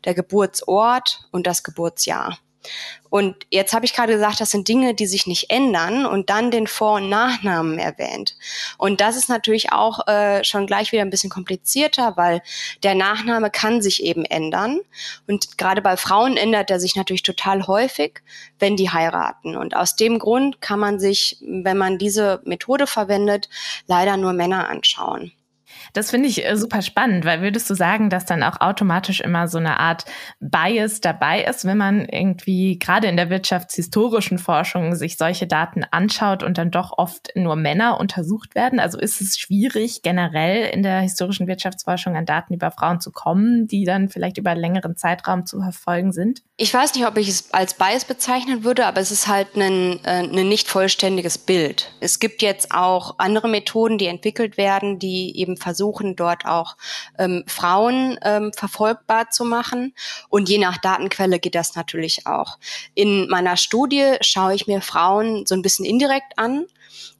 der 0.05 0.13
Geburtsort 0.13 1.27
und 1.31 1.47
das 1.47 1.63
Geburtsjahr. 1.63 2.37
Und 3.09 3.35
jetzt 3.49 3.73
habe 3.73 3.85
ich 3.85 3.93
gerade 3.93 4.13
gesagt, 4.13 4.39
das 4.39 4.51
sind 4.51 4.67
Dinge, 4.67 4.93
die 4.93 5.07
sich 5.07 5.25
nicht 5.25 5.49
ändern 5.49 6.05
und 6.05 6.29
dann 6.29 6.51
den 6.51 6.67
Vor- 6.67 6.97
und 6.97 7.09
Nachnamen 7.09 7.79
erwähnt. 7.79 8.35
Und 8.77 9.01
das 9.01 9.15
ist 9.15 9.29
natürlich 9.29 9.71
auch 9.71 10.07
äh, 10.07 10.43
schon 10.43 10.67
gleich 10.67 10.91
wieder 10.91 11.01
ein 11.01 11.09
bisschen 11.09 11.31
komplizierter, 11.31 12.17
weil 12.17 12.41
der 12.83 12.93
Nachname 12.95 13.49
kann 13.49 13.81
sich 13.81 14.03
eben 14.03 14.25
ändern. 14.25 14.79
Und 15.27 15.57
gerade 15.57 15.81
bei 15.81 15.97
Frauen 15.97 16.37
ändert 16.37 16.69
er 16.69 16.79
sich 16.79 16.95
natürlich 16.95 17.23
total 17.23 17.65
häufig, 17.65 18.21
wenn 18.59 18.75
die 18.75 18.91
heiraten. 18.91 19.55
Und 19.55 19.75
aus 19.75 19.95
dem 19.95 20.19
Grund 20.19 20.61
kann 20.61 20.79
man 20.79 20.99
sich, 20.99 21.37
wenn 21.41 21.77
man 21.77 21.97
diese 21.97 22.41
Methode 22.45 22.85
verwendet, 22.85 23.49
leider 23.87 24.17
nur 24.17 24.33
Männer 24.33 24.69
anschauen. 24.69 25.31
Das 25.93 26.11
finde 26.11 26.29
ich 26.29 26.45
äh, 26.45 26.55
super 26.55 26.81
spannend, 26.81 27.25
weil 27.25 27.41
würdest 27.41 27.69
du 27.69 27.75
sagen, 27.75 28.09
dass 28.09 28.25
dann 28.25 28.43
auch 28.43 28.61
automatisch 28.61 29.21
immer 29.21 29.47
so 29.47 29.57
eine 29.57 29.79
Art 29.79 30.05
Bias 30.39 31.01
dabei 31.01 31.43
ist, 31.43 31.65
wenn 31.65 31.77
man 31.77 32.05
irgendwie 32.05 32.77
gerade 32.79 33.07
in 33.07 33.17
der 33.17 33.29
wirtschaftshistorischen 33.29 34.37
Forschung 34.37 34.95
sich 34.95 35.17
solche 35.17 35.47
Daten 35.47 35.83
anschaut 35.91 36.43
und 36.43 36.57
dann 36.57 36.71
doch 36.71 36.97
oft 36.97 37.29
nur 37.35 37.55
Männer 37.55 37.99
untersucht 37.99 38.55
werden? 38.55 38.79
Also 38.79 38.99
ist 38.99 39.21
es 39.21 39.37
schwierig, 39.37 40.01
generell 40.01 40.69
in 40.69 40.83
der 40.83 40.99
historischen 41.01 41.47
Wirtschaftsforschung 41.47 42.15
an 42.15 42.25
Daten 42.25 42.53
über 42.53 42.71
Frauen 42.71 43.01
zu 43.01 43.11
kommen, 43.11 43.67
die 43.67 43.85
dann 43.85 44.09
vielleicht 44.09 44.37
über 44.37 44.51
einen 44.51 44.61
längeren 44.61 44.95
Zeitraum 44.95 45.45
zu 45.45 45.61
verfolgen 45.61 46.11
sind? 46.11 46.43
Ich 46.57 46.73
weiß 46.73 46.95
nicht, 46.95 47.07
ob 47.07 47.17
ich 47.17 47.29
es 47.29 47.53
als 47.53 47.73
Bias 47.73 48.05
bezeichnen 48.05 48.63
würde, 48.63 48.85
aber 48.85 48.99
es 48.99 49.11
ist 49.11 49.27
halt 49.27 49.55
ein, 49.55 49.99
äh, 50.03 50.23
ein 50.23 50.49
nicht 50.49 50.67
vollständiges 50.67 51.37
Bild. 51.37 51.91
Es 51.99 52.19
gibt 52.19 52.41
jetzt 52.41 52.71
auch 52.71 53.15
andere 53.17 53.47
Methoden, 53.47 53.97
die 53.97 54.07
entwickelt 54.07 54.57
werden, 54.57 54.99
die 54.99 55.37
eben 55.37 55.57
versuchen, 55.57 55.78
dort 56.15 56.45
auch 56.45 56.75
ähm, 57.17 57.43
Frauen 57.47 58.19
ähm, 58.23 58.51
verfolgbar 58.53 59.29
zu 59.29 59.45
machen. 59.45 59.93
Und 60.29 60.49
je 60.49 60.57
nach 60.57 60.77
Datenquelle 60.77 61.39
geht 61.39 61.55
das 61.55 61.75
natürlich 61.75 62.27
auch. 62.27 62.57
In 62.93 63.27
meiner 63.29 63.57
Studie 63.57 64.15
schaue 64.21 64.53
ich 64.53 64.67
mir 64.67 64.81
Frauen 64.81 65.45
so 65.45 65.55
ein 65.55 65.61
bisschen 65.61 65.85
indirekt 65.85 66.37
an 66.37 66.65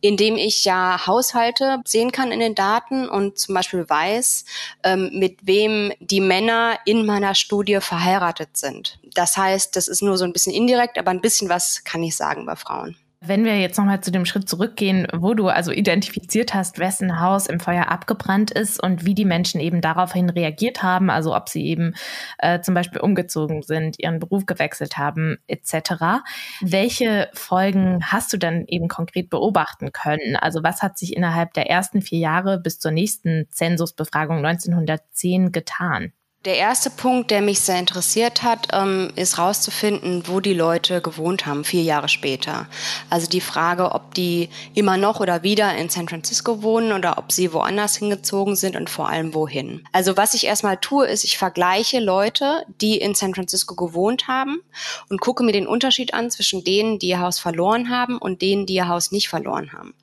indem 0.02 0.38
ich 0.38 0.66
ja 0.66 1.06
Haushalte 1.06 1.82
sehen 1.86 2.12
kann 2.12 2.32
in 2.32 2.40
den 2.40 2.56
Daten 2.56 3.10
und 3.10 3.38
zum 3.38 3.56
Beispiel 3.56 3.90
weiß, 3.90 4.46
ähm, 4.84 5.12
mit 5.14 5.40
wem 5.46 5.92
die 6.00 6.22
Männer 6.22 6.78
in 6.86 7.06
meiner 7.06 7.36
Studie 7.36 7.80
verheiratet 7.82 8.56
sind. 8.56 9.00
Das 9.14 9.38
heißt, 9.38 9.76
das 9.76 9.88
ist 9.88 10.02
nur 10.02 10.18
so 10.18 10.26
ein 10.26 10.34
bisschen 10.34 10.54
indirekt, 10.54 10.98
aber 10.98 11.12
ein 11.12 11.22
bisschen 11.22 11.50
was 11.50 11.84
kann 11.84 12.04
ich 12.04 12.16
sagen 12.16 12.46
bei 12.46 12.56
Frauen. 12.56 12.96
Wenn 13.22 13.44
wir 13.44 13.60
jetzt 13.60 13.78
nochmal 13.78 14.00
zu 14.00 14.12
dem 14.12 14.26
Schritt 14.26 14.48
zurückgehen, 14.48 15.06
wo 15.14 15.34
du 15.34 15.50
also 15.50 15.74
identifiziert 15.74 16.54
hast, 16.54 16.80
wessen 16.80 17.20
Haus 17.20 17.48
im 17.48 17.60
Feuer 17.60 17.90
abgebrannt 17.90 18.50
ist 18.50 18.82
und 18.82 19.04
wie 19.04 19.14
die 19.14 19.26
Menschen 19.26 19.60
eben 19.60 19.82
daraufhin 19.82 20.30
reagiert 20.30 20.84
haben, 20.84 21.10
also 21.10 21.36
ob 21.36 21.50
sie 21.50 21.66
eben 21.66 21.96
äh, 22.38 22.62
zum 22.62 22.76
Beispiel 22.76 23.02
umgezogen 23.02 23.62
sind, 23.62 24.00
ihren 24.00 24.20
Beruf 24.20 24.46
gewechselt 24.46 24.98
haben, 24.98 25.38
etc. 25.48 26.22
Welche 26.62 27.30
Folgen 27.34 28.00
hast 28.06 28.32
du 28.32 28.38
dann 28.38 28.64
eben 28.68 28.88
konkret 28.88 29.30
beobachten 29.30 29.92
können? 29.92 30.38
Also 30.38 30.64
was 30.64 30.82
hat 30.82 30.98
sich 30.98 31.18
innerhalb 31.18 31.54
der 31.56 31.70
ersten 31.70 32.02
vier 32.02 32.20
Jahre 32.20 32.58
bis 32.58 32.80
zur 32.80 32.92
nächsten 32.92 33.48
Zensusbefragung 33.52 34.46
1910 34.46 35.52
getan? 35.52 36.14
Der 36.46 36.56
erste 36.56 36.90
Punkt, 36.90 37.32
der 37.32 37.42
mich 37.42 37.60
sehr 37.60 37.78
interessiert 37.78 38.44
hat, 38.44 38.70
ähm, 38.72 39.12
ist 39.18 39.38
herauszufinden, 39.38 40.24
wo 40.26 40.40
die 40.40 40.54
Leute 40.54 41.02
gewohnt 41.02 41.46
haben, 41.46 41.66
vier 41.66 41.84
Jahre 41.84 42.08
später. 42.08 42.70
Also 43.10 43.28
die 43.28 43.42
Frage, 43.42 43.92
ob 43.92 44.14
die 44.14 44.48
immer 44.74 44.96
noch 44.96 45.20
oder 45.20 45.44
wieder 45.44 45.76
in 45.76 45.90
San 45.90 46.08
Francisco 46.08 46.64
wohnen 46.64 46.94
oder 46.94 47.18
ob 47.18 47.34
sie 47.34 47.52
woanders 47.52 47.98
hingezogen 47.98 48.56
sind 48.56 48.78
und 48.78 48.90
vor 48.90 49.10
allem 49.10 49.34
wohin. 49.34 49.86
Also 49.92 50.16
was 50.16 50.34
ich 50.34 50.46
erstmal 50.46 50.78
tue, 50.78 51.08
ist, 51.08 51.26
ich 51.26 51.38
vergleiche 51.38 52.00
Leute, 52.00 52.64
die 52.80 52.96
in 52.96 53.16
San 53.16 53.36
Francisco 53.36 53.76
gewohnt 53.76 54.30
haben 54.30 54.62
und 55.10 55.20
gucke 55.20 55.44
mir 55.44 55.52
den 55.52 55.68
Unterschied 55.68 56.14
an 56.14 56.32
zwischen 56.32 56.64
denen, 56.64 57.00
die 57.00 57.10
ihr 57.10 57.20
Haus 57.20 57.38
verloren 57.38 57.90
haben 57.90 58.18
und 58.18 58.42
denen, 58.42 58.66
die 58.66 58.76
ihr 58.76 58.88
Haus 58.88 59.12
nicht 59.12 59.28
verloren 59.28 59.74
haben. 59.74 59.94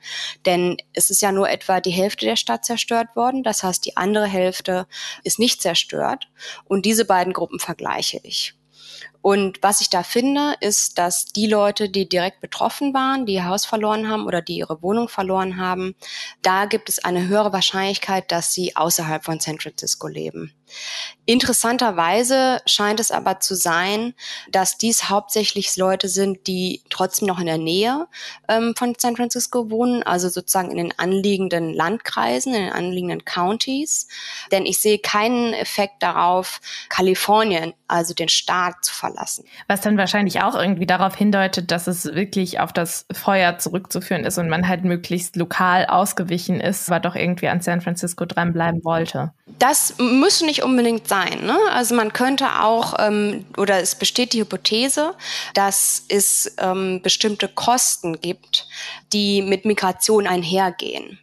Denn 0.44 0.76
es 0.92 1.08
ist 1.08 1.22
ja 1.22 1.32
nur 1.32 1.48
etwa 1.48 1.80
die 1.80 1.92
Hälfte 1.92 2.26
der 2.26 2.36
Stadt 2.36 2.66
zerstört 2.66 3.16
worden. 3.16 3.42
Das 3.42 3.62
heißt, 3.62 3.86
die 3.86 3.96
andere 3.96 4.26
Hälfte 4.26 4.86
ist 5.24 5.38
nicht 5.38 5.62
zerstört. 5.62 6.25
Und 6.64 6.84
diese 6.84 7.04
beiden 7.04 7.32
Gruppen 7.32 7.58
vergleiche 7.58 8.20
ich. 8.22 8.54
Und 9.26 9.60
was 9.60 9.80
ich 9.80 9.90
da 9.90 10.04
finde, 10.04 10.54
ist, 10.60 10.98
dass 10.98 11.24
die 11.24 11.48
Leute, 11.48 11.88
die 11.88 12.08
direkt 12.08 12.40
betroffen 12.40 12.94
waren, 12.94 13.26
die 13.26 13.32
ihr 13.32 13.48
Haus 13.48 13.66
verloren 13.66 14.08
haben 14.08 14.24
oder 14.24 14.40
die 14.40 14.58
ihre 14.58 14.80
Wohnung 14.82 15.08
verloren 15.08 15.56
haben, 15.56 15.96
da 16.42 16.66
gibt 16.66 16.88
es 16.88 17.04
eine 17.04 17.26
höhere 17.26 17.52
Wahrscheinlichkeit, 17.52 18.30
dass 18.30 18.52
sie 18.52 18.76
außerhalb 18.76 19.24
von 19.24 19.40
San 19.40 19.58
Francisco 19.58 20.06
leben. 20.06 20.52
Interessanterweise 21.24 22.60
scheint 22.66 23.00
es 23.00 23.10
aber 23.10 23.40
zu 23.40 23.56
sein, 23.56 24.14
dass 24.48 24.78
dies 24.78 25.08
hauptsächlich 25.08 25.76
Leute 25.76 26.08
sind, 26.08 26.46
die 26.46 26.82
trotzdem 26.88 27.26
noch 27.26 27.40
in 27.40 27.46
der 27.46 27.58
Nähe 27.58 28.06
ähm, 28.48 28.74
von 28.76 28.94
San 28.96 29.16
Francisco 29.16 29.70
wohnen, 29.70 30.04
also 30.04 30.28
sozusagen 30.28 30.70
in 30.70 30.76
den 30.76 30.98
anliegenden 30.98 31.74
Landkreisen, 31.74 32.54
in 32.54 32.66
den 32.66 32.72
anliegenden 32.72 33.24
Counties. 33.24 34.06
Denn 34.52 34.66
ich 34.66 34.78
sehe 34.78 35.00
keinen 35.00 35.52
Effekt 35.52 36.02
darauf, 36.02 36.60
Kalifornien, 36.88 37.74
also 37.88 38.14
den 38.14 38.28
Staat, 38.28 38.84
zu 38.84 38.94
verlassen. 38.94 39.15
Was 39.68 39.80
dann 39.80 39.98
wahrscheinlich 39.98 40.42
auch 40.42 40.54
irgendwie 40.54 40.86
darauf 40.86 41.14
hindeutet, 41.16 41.70
dass 41.70 41.86
es 41.86 42.04
wirklich 42.04 42.60
auf 42.60 42.72
das 42.72 43.06
Feuer 43.12 43.58
zurückzuführen 43.58 44.24
ist 44.24 44.38
und 44.38 44.48
man 44.48 44.68
halt 44.68 44.84
möglichst 44.84 45.36
lokal 45.36 45.86
ausgewichen 45.86 46.60
ist, 46.60 46.90
aber 46.90 47.00
doch 47.00 47.16
irgendwie 47.16 47.48
an 47.48 47.60
San 47.60 47.80
Francisco 47.80 48.24
dranbleiben 48.24 48.84
wollte. 48.84 49.32
Das 49.46 49.94
müsste 49.98 50.44
nicht 50.44 50.64
unbedingt 50.64 51.06
sein. 51.06 51.46
Ne? 51.46 51.56
Also 51.70 51.94
man 51.94 52.12
könnte 52.12 52.62
auch, 52.62 52.94
ähm, 52.98 53.46
oder 53.56 53.80
es 53.80 53.94
besteht 53.94 54.32
die 54.32 54.40
Hypothese, 54.40 55.14
dass 55.54 56.04
es 56.08 56.52
ähm, 56.58 57.00
bestimmte 57.00 57.46
Kosten 57.46 58.20
gibt, 58.20 58.66
die 59.12 59.42
mit 59.42 59.64
Migration 59.64 60.26
einhergehen. 60.26 61.20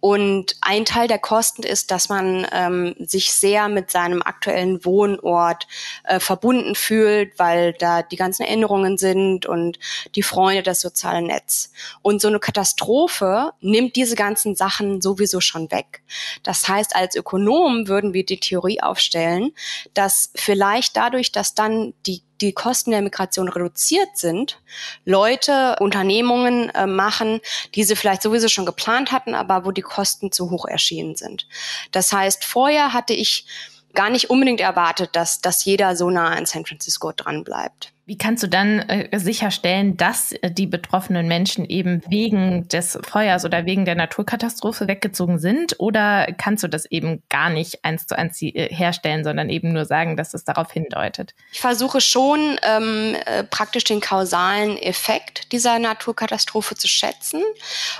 Und 0.00 0.56
ein 0.60 0.84
Teil 0.84 1.08
der 1.08 1.18
Kosten 1.18 1.62
ist, 1.62 1.90
dass 1.90 2.10
man 2.10 2.46
ähm, 2.52 2.94
sich 2.98 3.32
sehr 3.32 3.68
mit 3.68 3.90
seinem 3.90 4.20
aktuellen 4.20 4.84
Wohnort 4.84 5.66
äh, 6.04 6.20
verbunden 6.20 6.74
fühlt, 6.74 7.38
weil 7.38 7.72
da 7.72 8.02
die 8.02 8.16
ganzen 8.16 8.42
Erinnerungen 8.42 8.98
sind 8.98 9.46
und 9.46 9.78
die 10.14 10.22
Freunde, 10.22 10.62
das 10.62 10.82
soziale 10.82 11.22
Netz. 11.22 11.72
Und 12.02 12.20
so 12.20 12.28
eine 12.28 12.38
Katastrophe 12.38 13.52
nimmt 13.60 13.96
diese 13.96 14.14
ganzen 14.14 14.54
Sachen 14.54 15.00
sowieso 15.00 15.40
schon 15.40 15.70
weg. 15.70 16.02
Das 16.42 16.68
heißt, 16.68 16.94
als 16.94 17.16
Ökonom 17.16 17.53
würden 17.88 18.12
wir 18.14 18.24
die 18.24 18.40
Theorie 18.40 18.80
aufstellen, 18.80 19.52
dass 19.94 20.30
vielleicht 20.34 20.96
dadurch, 20.96 21.32
dass 21.32 21.54
dann 21.54 21.94
die 22.06 22.22
die 22.40 22.52
Kosten 22.52 22.90
der 22.90 23.00
Migration 23.00 23.48
reduziert 23.48 24.16
sind, 24.16 24.60
Leute 25.04 25.76
Unternehmungen 25.80 26.68
äh, 26.70 26.86
machen, 26.86 27.40
die 27.74 27.84
sie 27.84 27.96
vielleicht 27.96 28.22
sowieso 28.22 28.48
schon 28.48 28.66
geplant 28.66 29.12
hatten, 29.12 29.34
aber 29.34 29.64
wo 29.64 29.70
die 29.70 29.82
Kosten 29.82 30.30
zu 30.30 30.50
hoch 30.50 30.66
erschienen 30.66 31.16
sind. 31.16 31.46
Das 31.92 32.12
heißt, 32.12 32.44
vorher 32.44 32.92
hatte 32.92 33.14
ich 33.14 33.46
gar 33.94 34.10
nicht 34.10 34.28
unbedingt 34.28 34.60
erwartet, 34.60 35.10
dass, 35.14 35.40
dass 35.40 35.64
jeder 35.64 35.96
so 35.96 36.10
nah 36.10 36.36
in 36.36 36.44
San 36.44 36.66
Francisco 36.66 37.12
dran 37.12 37.44
bleibt. 37.44 37.93
Wie 38.06 38.18
kannst 38.18 38.42
du 38.42 38.48
dann 38.48 38.80
äh, 38.80 39.18
sicherstellen, 39.18 39.96
dass 39.96 40.32
äh, 40.32 40.50
die 40.50 40.66
betroffenen 40.66 41.26
Menschen 41.26 41.64
eben 41.64 42.02
wegen 42.06 42.68
des 42.68 42.98
Feuers 43.02 43.46
oder 43.46 43.64
wegen 43.64 43.86
der 43.86 43.94
Naturkatastrophe 43.94 44.86
weggezogen 44.86 45.38
sind? 45.38 45.76
Oder 45.78 46.26
kannst 46.36 46.62
du 46.62 46.68
das 46.68 46.84
eben 46.84 47.22
gar 47.30 47.48
nicht 47.48 47.82
eins 47.82 48.06
zu 48.06 48.18
eins 48.18 48.42
äh, 48.42 48.68
herstellen, 48.68 49.24
sondern 49.24 49.48
eben 49.48 49.72
nur 49.72 49.86
sagen, 49.86 50.18
dass 50.18 50.34
es 50.34 50.44
darauf 50.44 50.70
hindeutet? 50.70 51.34
Ich 51.50 51.62
versuche 51.62 52.02
schon 52.02 52.58
ähm, 52.62 53.16
äh, 53.24 53.42
praktisch 53.42 53.84
den 53.84 54.02
kausalen 54.02 54.76
Effekt 54.76 55.50
dieser 55.52 55.78
Naturkatastrophe 55.78 56.74
zu 56.74 56.88
schätzen. 56.88 57.40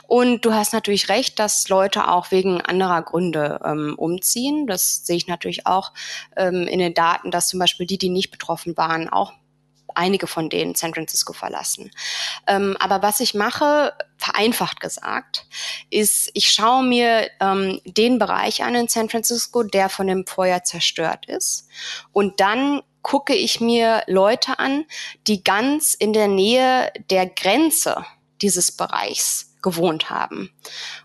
Und 0.06 0.44
du 0.44 0.52
hast 0.52 0.74
natürlich 0.74 1.08
recht, 1.08 1.38
dass 1.38 1.66
Leute 1.70 2.08
auch 2.08 2.30
wegen 2.30 2.60
anderer 2.60 3.00
Gründe 3.00 3.58
ähm, 3.64 3.94
umziehen. 3.96 4.66
Das 4.66 5.06
sehe 5.06 5.16
ich 5.16 5.28
natürlich 5.28 5.66
auch 5.66 5.94
ähm, 6.36 6.66
in 6.66 6.78
den 6.78 6.92
Daten, 6.92 7.30
dass 7.30 7.48
zum 7.48 7.58
Beispiel 7.58 7.86
die, 7.86 7.96
die 7.96 8.10
nicht 8.10 8.30
betroffen 8.30 8.76
waren, 8.76 9.08
auch 9.08 9.32
einige 9.94 10.26
von 10.26 10.50
denen 10.50 10.74
San 10.74 10.94
Francisco 10.94 11.32
verlassen. 11.32 11.90
Ähm, 12.46 12.76
aber 12.80 13.02
was 13.02 13.20
ich 13.20 13.34
mache, 13.34 13.92
vereinfacht 14.18 14.80
gesagt, 14.80 15.46
ist, 15.90 16.30
ich 16.34 16.50
schaue 16.50 16.84
mir 16.84 17.28
ähm, 17.40 17.80
den 17.84 18.18
Bereich 18.18 18.62
an 18.62 18.74
in 18.74 18.88
San 18.88 19.08
Francisco, 19.08 19.62
der 19.62 19.88
von 19.88 20.06
dem 20.06 20.26
Feuer 20.26 20.62
zerstört 20.64 21.26
ist. 21.26 21.68
Und 22.12 22.40
dann 22.40 22.82
gucke 23.02 23.34
ich 23.34 23.60
mir 23.60 24.02
Leute 24.06 24.58
an, 24.58 24.84
die 25.26 25.44
ganz 25.44 25.94
in 25.94 26.12
der 26.12 26.28
Nähe 26.28 26.90
der 27.10 27.26
Grenze 27.26 28.04
dieses 28.40 28.72
Bereichs 28.72 29.54
gewohnt 29.64 30.10
haben. 30.10 30.50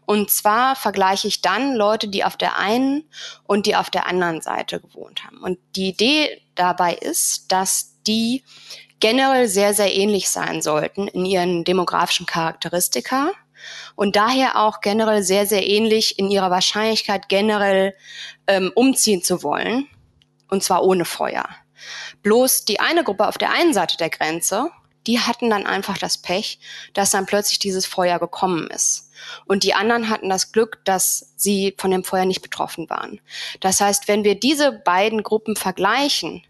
Und 0.05 0.29
zwar 0.29 0.75
vergleiche 0.75 1.27
ich 1.27 1.41
dann 1.41 1.75
Leute, 1.75 2.08
die 2.08 2.24
auf 2.24 2.38
der 2.38 2.58
einen 2.58 3.10
und 3.43 3.65
die 3.65 3.75
auf 3.75 3.89
der 3.89 4.08
anderen 4.08 4.41
Seite 4.41 4.79
gewohnt 4.79 5.24
haben. 5.24 5.38
Und 5.38 5.58
die 5.75 5.89
Idee 5.89 6.41
dabei 6.55 6.93
ist, 6.93 7.51
dass 7.51 7.99
die 8.10 8.44
generell 9.00 9.48
sehr, 9.48 9.74
sehr 9.74 9.96
ähnlich 9.96 10.30
sein 10.30 10.62
sollten 10.62 11.08
in 11.08 11.25
ihren 11.25 11.63
demografischen 11.63 12.25
Charakteristika 12.25 13.32
und 13.96 14.16
daher 14.16 14.58
auch 14.58 14.82
generell 14.82 15.24
sehr, 15.24 15.46
sehr 15.46 15.68
ähnlich 15.68 16.18
in 16.18 16.32
ihrer 16.32 16.50
Wahrscheinlichkeit 16.50 17.30
generell 17.30 17.94
ähm, 18.48 18.72
umziehen 18.74 19.22
zu 19.22 19.44
wollen, 19.44 19.88
und 20.50 20.63
zwar 20.63 20.84
ohne 20.84 21.06
Feuer. 21.06 21.48
Bloß 22.24 22.66
die 22.66 22.80
eine 22.80 23.04
Gruppe 23.04 23.28
auf 23.28 23.38
der 23.38 23.54
einen 23.54 23.74
Seite 23.74 23.96
der 23.96 24.10
Grenze, 24.10 24.72
die 25.08 25.20
hatten 25.20 25.50
dann 25.50 25.66
einfach 25.66 25.98
das 25.98 26.18
Pech, 26.18 26.60
dass 26.94 27.12
dann 27.12 27.25
plötzlich 27.25 27.60
dieses 27.60 27.86
Feuer 27.86 28.20
gekommen 28.20 28.68
ist. 28.68 29.12
Und 29.46 29.63
die 29.63 29.74
anderen 29.74 30.10
hatten 30.10 30.30
das 30.30 30.51
Glück, 30.51 30.80
dass 30.86 31.34
sie 31.36 31.75
von 31.78 31.92
dem 31.92 32.04
Feuer 32.04 32.25
nicht 32.25 32.42
betroffen 32.42 32.89
waren. 32.89 33.22
Das 33.60 33.82
heißt, 33.82 34.08
wenn 34.08 34.24
wir 34.24 34.39
diese 34.39 34.72
beiden 34.72 35.24
Gruppen 35.24 35.56
vergleichen 35.56 36.44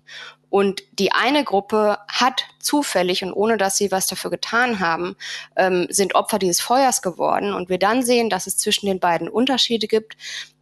und 0.50 0.82
die 0.94 1.12
eine 1.12 1.44
Gruppe 1.44 2.00
hat 2.08 2.46
zufällig 2.60 3.24
und 3.24 3.34
ohne 3.34 3.58
dass 3.58 3.77
sie 3.77 3.91
was 3.91 4.08
dafür 4.08 4.32
getan 4.32 4.79
haben, 4.79 5.15
ähm, 5.56 5.88
sind 5.89 6.15
Opfer 6.15 6.39
dieses 6.39 6.60
Feuers 6.60 7.01
geworden. 7.01 7.53
Und 7.53 7.70
wir 7.70 7.77
dann 7.77 8.03
sehen, 8.03 8.29
dass 8.29 8.48
es 8.48 8.58
zwischen 8.58 8.88
den 8.88 9.00
beiden 9.00 9.29
Unterschiede 9.29 9.88
gibt. 9.88 10.18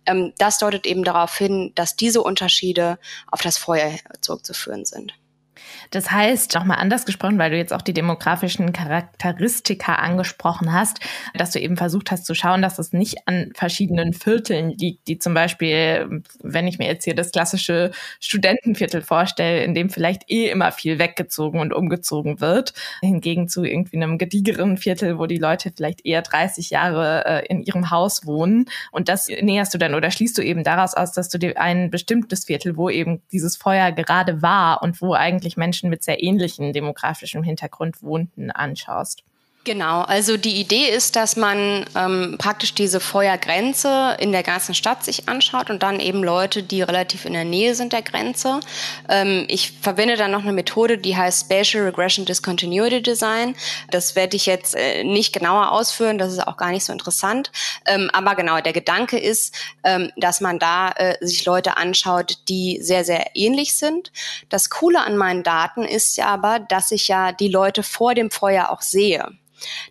Ähm, 0.05 0.33
das 0.37 0.59
deutet 0.59 0.85
eben 0.85 1.03
darauf 1.03 1.37
hin, 1.37 1.71
dass 1.75 1.95
diese 1.95 2.21
Unterschiede 2.21 2.99
auf 3.27 3.41
das 3.41 3.57
Feuer 3.57 3.97
zurückzuführen 4.21 4.85
sind. 4.85 5.13
Das 5.91 6.11
heißt, 6.11 6.55
nochmal 6.55 6.77
anders 6.77 7.05
gesprochen, 7.05 7.37
weil 7.39 7.51
du 7.51 7.57
jetzt 7.57 7.73
auch 7.73 7.81
die 7.81 7.93
demografischen 7.93 8.73
Charakteristika 8.73 9.95
angesprochen 9.95 10.73
hast, 10.73 10.99
dass 11.33 11.51
du 11.51 11.59
eben 11.59 11.77
versucht 11.77 12.11
hast 12.11 12.25
zu 12.25 12.35
schauen, 12.35 12.61
dass 12.61 12.79
es 12.79 12.93
nicht 12.93 13.27
an 13.27 13.51
verschiedenen 13.55 14.13
Vierteln 14.13 14.69
liegt, 14.71 15.07
die 15.07 15.19
zum 15.19 15.33
Beispiel, 15.33 16.23
wenn 16.41 16.67
ich 16.67 16.79
mir 16.79 16.87
jetzt 16.87 17.05
hier 17.05 17.15
das 17.15 17.31
klassische 17.31 17.91
Studentenviertel 18.19 19.01
vorstelle, 19.01 19.63
in 19.63 19.73
dem 19.73 19.89
vielleicht 19.89 20.29
eh 20.29 20.49
immer 20.49 20.71
viel 20.71 20.99
weggezogen 20.99 21.59
und 21.59 21.73
umgezogen 21.73 22.41
wird, 22.41 22.73
hingegen 23.01 23.47
zu 23.47 23.63
irgendwie 23.63 23.97
einem 23.97 24.17
gediegeren 24.17 24.77
Viertel, 24.77 25.17
wo 25.19 25.25
die 25.25 25.37
Leute 25.37 25.71
vielleicht 25.75 26.05
eher 26.05 26.21
30 26.21 26.69
Jahre 26.69 27.25
äh, 27.25 27.45
in 27.47 27.61
ihrem 27.61 27.91
Haus 27.91 28.25
wohnen. 28.25 28.65
Und 28.91 29.09
das 29.09 29.27
näherst 29.27 29.73
du 29.73 29.77
dann 29.77 29.95
oder 29.95 30.11
schließt 30.11 30.37
du 30.37 30.41
eben 30.41 30.63
daraus 30.63 30.93
aus, 30.93 31.11
dass 31.11 31.29
du 31.29 31.37
dir 31.37 31.59
ein 31.59 31.89
bestimmtes 31.89 32.45
Viertel, 32.45 32.77
wo 32.77 32.89
eben 32.89 33.21
dieses 33.31 33.57
Feuer 33.57 33.91
gerade 33.91 34.41
war 34.41 34.81
und 34.81 35.01
wo 35.01 35.13
eigentlich 35.13 35.57
Menschen 35.57 35.66
Menschen 35.67 35.89
mit 35.89 36.01
sehr 36.01 36.23
ähnlichem 36.23 36.71
demografischem 36.71 37.43
Hintergrund 37.43 38.01
wohnten, 38.01 38.51
anschaust. 38.51 39.25
Genau, 39.67 40.03
also 40.03 40.37
die 40.37 40.61
Idee 40.61 40.87
ist, 40.87 41.17
dass 41.17 41.35
man 41.35 41.85
ähm, 41.93 42.37
praktisch 42.37 42.73
diese 42.73 43.01
Feuergrenze 43.01 44.15
in 44.17 44.31
der 44.31 44.41
ganzen 44.41 44.73
Stadt 44.73 45.03
sich 45.03 45.27
anschaut 45.27 45.69
und 45.69 45.83
dann 45.83 45.99
eben 45.99 46.23
Leute, 46.23 46.63
die 46.63 46.81
relativ 46.81 47.25
in 47.25 47.33
der 47.33 47.43
Nähe 47.43 47.75
sind 47.75 47.91
der 47.91 48.01
Grenze. 48.01 48.61
Ähm, 49.09 49.43
ich 49.49 49.73
verwende 49.81 50.15
dann 50.15 50.31
noch 50.31 50.43
eine 50.43 50.53
Methode, 50.53 50.97
die 50.97 51.17
heißt 51.17 51.47
Spatial 51.47 51.83
Regression 51.83 52.25
Discontinuity 52.25 53.01
Design. 53.01 53.57
Das 53.91 54.15
werde 54.15 54.37
ich 54.37 54.45
jetzt 54.45 54.73
äh, 54.73 55.03
nicht 55.03 55.33
genauer 55.33 55.73
ausführen, 55.73 56.17
das 56.17 56.31
ist 56.31 56.47
auch 56.47 56.55
gar 56.55 56.71
nicht 56.71 56.85
so 56.85 56.93
interessant. 56.93 57.51
Ähm, 57.87 58.09
aber 58.13 58.35
genau, 58.35 58.61
der 58.61 58.71
Gedanke 58.71 59.19
ist, 59.19 59.53
ähm, 59.83 60.13
dass 60.15 60.39
man 60.39 60.59
da 60.59 60.91
äh, 60.91 61.17
sich 61.19 61.43
Leute 61.43 61.75
anschaut, 61.75 62.37
die 62.47 62.79
sehr, 62.81 63.03
sehr 63.03 63.35
ähnlich 63.35 63.75
sind. 63.75 64.13
Das 64.47 64.69
Coole 64.69 65.01
an 65.01 65.17
meinen 65.17 65.43
Daten 65.43 65.83
ist 65.83 66.15
ja 66.15 66.27
aber, 66.27 66.59
dass 66.59 66.91
ich 66.91 67.09
ja 67.09 67.33
die 67.33 67.49
Leute 67.49 67.83
vor 67.83 68.15
dem 68.15 68.31
Feuer 68.31 68.69
auch 68.69 68.81
sehe. 68.81 69.29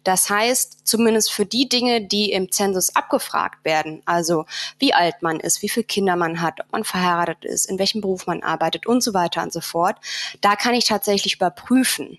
Das 0.04 0.30
heißt, 0.30 0.86
zumindest 0.86 1.32
für 1.32 1.46
die 1.46 1.68
Dinge, 1.68 2.02
die 2.02 2.32
im 2.32 2.50
Zensus 2.50 2.94
abgefragt 2.94 3.64
werden, 3.64 4.02
also 4.04 4.46
wie 4.78 4.94
alt 4.94 5.22
man 5.22 5.40
ist, 5.40 5.62
wie 5.62 5.68
viele 5.68 5.84
Kinder 5.84 6.16
man 6.16 6.40
hat, 6.40 6.60
ob 6.60 6.72
man 6.72 6.84
verheiratet 6.84 7.44
ist, 7.44 7.66
in 7.66 7.78
welchem 7.78 8.00
Beruf 8.00 8.26
man 8.26 8.42
arbeitet 8.42 8.86
und 8.86 9.02
so 9.02 9.14
weiter 9.14 9.42
und 9.42 9.52
so 9.52 9.60
fort, 9.60 9.96
da 10.40 10.56
kann 10.56 10.74
ich 10.74 10.84
tatsächlich 10.84 11.36
überprüfen, 11.36 12.18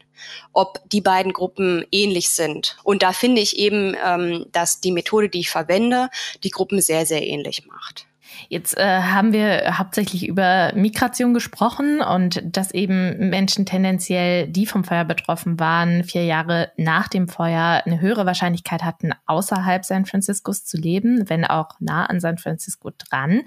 ob 0.53 0.81
die 0.89 1.01
beiden 1.01 1.33
Gruppen 1.33 1.85
ähnlich 1.91 2.29
sind. 2.29 2.77
Und 2.83 3.03
da 3.03 3.13
finde 3.13 3.41
ich 3.41 3.57
eben, 3.57 3.95
ähm, 4.03 4.45
dass 4.51 4.81
die 4.81 4.91
Methode, 4.91 5.29
die 5.29 5.41
ich 5.41 5.49
verwende, 5.49 6.09
die 6.43 6.51
Gruppen 6.51 6.81
sehr, 6.81 7.05
sehr 7.05 7.25
ähnlich 7.25 7.67
macht. 7.67 8.06
Jetzt 8.49 8.77
äh, 8.77 8.83
haben 8.83 9.33
wir 9.33 9.77
hauptsächlich 9.77 10.27
über 10.27 10.71
Migration 10.75 11.33
gesprochen 11.33 12.01
und 12.01 12.41
dass 12.45 12.73
eben 12.73 13.29
Menschen 13.29 13.65
tendenziell, 13.65 14.47
die 14.47 14.65
vom 14.65 14.83
Feuer 14.83 15.05
betroffen 15.05 15.59
waren, 15.59 16.03
vier 16.03 16.25
Jahre 16.25 16.71
nach 16.77 17.07
dem 17.07 17.27
Feuer 17.27 17.81
eine 17.85 18.01
höhere 18.01 18.25
Wahrscheinlichkeit 18.25 18.83
hatten, 18.83 19.11
außerhalb 19.25 19.85
San 19.85 20.05
Franciscos 20.05 20.65
zu 20.65 20.77
leben, 20.77 21.29
wenn 21.29 21.45
auch 21.45 21.69
nah 21.79 22.05
an 22.05 22.19
San 22.19 22.37
Francisco 22.37 22.91
dran. 22.97 23.41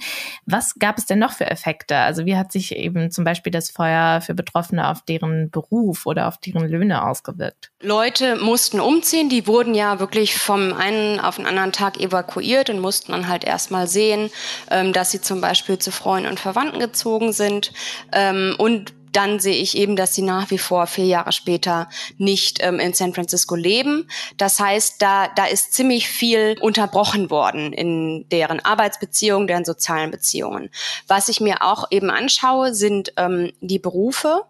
Was 0.46 0.74
gab 0.78 0.98
es 0.98 1.06
denn 1.06 1.18
noch 1.18 1.32
für 1.32 1.50
Effekte? 1.50 1.96
Also 1.96 2.26
wie 2.26 2.36
hat 2.36 2.52
sich 2.52 2.74
eben 2.74 3.10
zum 3.10 3.24
Beispiel 3.24 3.52
das 3.52 3.70
Feuer 3.70 4.20
für 4.20 4.34
Betroffene 4.34 4.88
auf 4.88 5.02
deren 5.02 5.50
Beruf 5.50 6.06
oder 6.06 6.28
auf 6.28 6.38
deren 6.38 6.68
Löhne 6.68 7.04
ausgewirkt? 7.04 7.70
Leute 7.82 8.36
mussten 8.36 8.80
umziehen, 8.80 9.28
die 9.28 9.46
wurden 9.46 9.74
ja 9.74 10.00
wirklich 10.00 10.36
vom 10.36 10.72
einen 10.72 11.20
auf 11.20 11.36
den 11.36 11.46
anderen 11.46 11.72
Tag 11.72 11.98
evakuiert 11.98 12.70
und 12.70 12.80
mussten 12.80 13.12
dann 13.12 13.28
halt 13.28 13.44
erstmal 13.44 13.86
sehen, 13.86 14.30
ähm, 14.70 14.79
dass 14.92 15.10
sie 15.10 15.20
zum 15.20 15.40
Beispiel 15.40 15.78
zu 15.78 15.92
Freunden 15.92 16.28
und 16.28 16.40
Verwandten 16.40 16.78
gezogen 16.80 17.32
sind 17.32 17.72
ähm, 18.12 18.54
und 18.58 18.92
dann 19.12 19.40
sehe 19.40 19.56
ich 19.56 19.76
eben, 19.76 19.96
dass 19.96 20.14
sie 20.14 20.22
nach 20.22 20.50
wie 20.50 20.58
vor 20.58 20.86
vier 20.86 21.06
Jahre 21.06 21.32
später 21.32 21.88
nicht 22.18 22.58
ähm, 22.62 22.78
in 22.78 22.92
San 22.92 23.14
Francisco 23.14 23.54
leben. 23.54 24.08
Das 24.36 24.60
heißt, 24.60 25.00
da, 25.02 25.28
da 25.28 25.46
ist 25.46 25.74
ziemlich 25.74 26.08
viel 26.08 26.56
unterbrochen 26.60 27.30
worden 27.30 27.72
in 27.72 28.28
deren 28.30 28.60
Arbeitsbeziehungen, 28.60 29.46
deren 29.46 29.64
sozialen 29.64 30.10
Beziehungen. 30.10 30.70
Was 31.06 31.28
ich 31.28 31.40
mir 31.40 31.62
auch 31.62 31.90
eben 31.90 32.10
anschaue, 32.10 32.74
sind 32.74 33.12
ähm, 33.16 33.52
die 33.60 33.78
Berufe. 33.78 34.42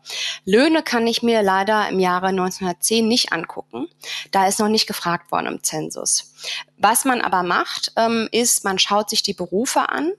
Löhne 0.44 0.82
kann 0.82 1.06
ich 1.06 1.22
mir 1.22 1.42
leider 1.42 1.88
im 1.88 1.98
Jahre 1.98 2.28
1910 2.28 3.06
nicht 3.06 3.32
angucken. 3.32 3.88
Da 4.30 4.46
ist 4.46 4.58
noch 4.58 4.68
nicht 4.68 4.86
gefragt 4.86 5.32
worden 5.32 5.46
im 5.46 5.62
Zensus. 5.62 6.34
Was 6.78 7.04
man 7.04 7.20
aber 7.20 7.42
macht, 7.42 7.92
ähm, 7.96 8.28
ist, 8.32 8.64
man 8.64 8.78
schaut 8.78 9.10
sich 9.10 9.22
die 9.22 9.34
Berufe 9.34 9.88
an 9.90 10.12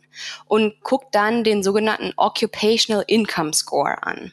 und 0.46 0.82
guckt 0.84 1.16
dann 1.16 1.44
den 1.44 1.64
sogenannten 1.64 2.14
Occupational 2.18 3.04
Income 3.08 3.54
Score 3.54 4.04
an. 4.04 4.31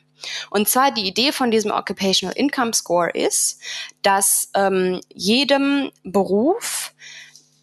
Und 0.51 0.69
zwar 0.69 0.91
die 0.91 1.07
Idee 1.07 1.33
von 1.33 1.51
diesem 1.51 1.71
Occupational 1.71 2.37
Income 2.37 2.75
Score 2.75 3.11
ist, 3.11 3.61
dass 4.03 4.51
ähm, 4.55 5.01
jedem 5.13 5.91
Beruf 6.05 6.93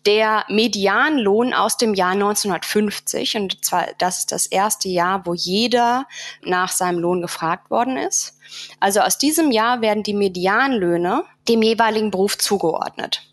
der 0.05 0.45
Medianlohn 0.49 1.53
aus 1.53 1.77
dem 1.77 1.93
Jahr 1.93 2.11
1950, 2.11 3.37
und 3.37 3.65
zwar 3.65 3.87
das 3.97 4.19
ist 4.19 4.31
das 4.31 4.45
erste 4.45 4.87
Jahr, 4.87 5.25
wo 5.25 5.33
jeder 5.33 6.05
nach 6.43 6.71
seinem 6.71 6.99
Lohn 6.99 7.21
gefragt 7.21 7.71
worden 7.71 7.97
ist. 7.97 8.37
Also 8.79 8.99
aus 8.99 9.17
diesem 9.17 9.51
Jahr 9.51 9.81
werden 9.81 10.03
die 10.03 10.13
Medianlöhne 10.13 11.23
dem 11.47 11.61
jeweiligen 11.63 12.11
Beruf 12.11 12.37
zugeordnet. 12.37 13.23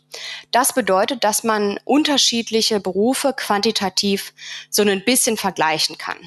Das 0.51 0.75
bedeutet, 0.75 1.25
dass 1.25 1.45
man 1.45 1.79
unterschiedliche 1.85 2.81
Berufe 2.81 3.33
quantitativ 3.35 4.35
so 4.71 4.83
ein 4.83 5.05
bisschen 5.05 5.37
vergleichen 5.37 5.97
kann. 5.99 6.19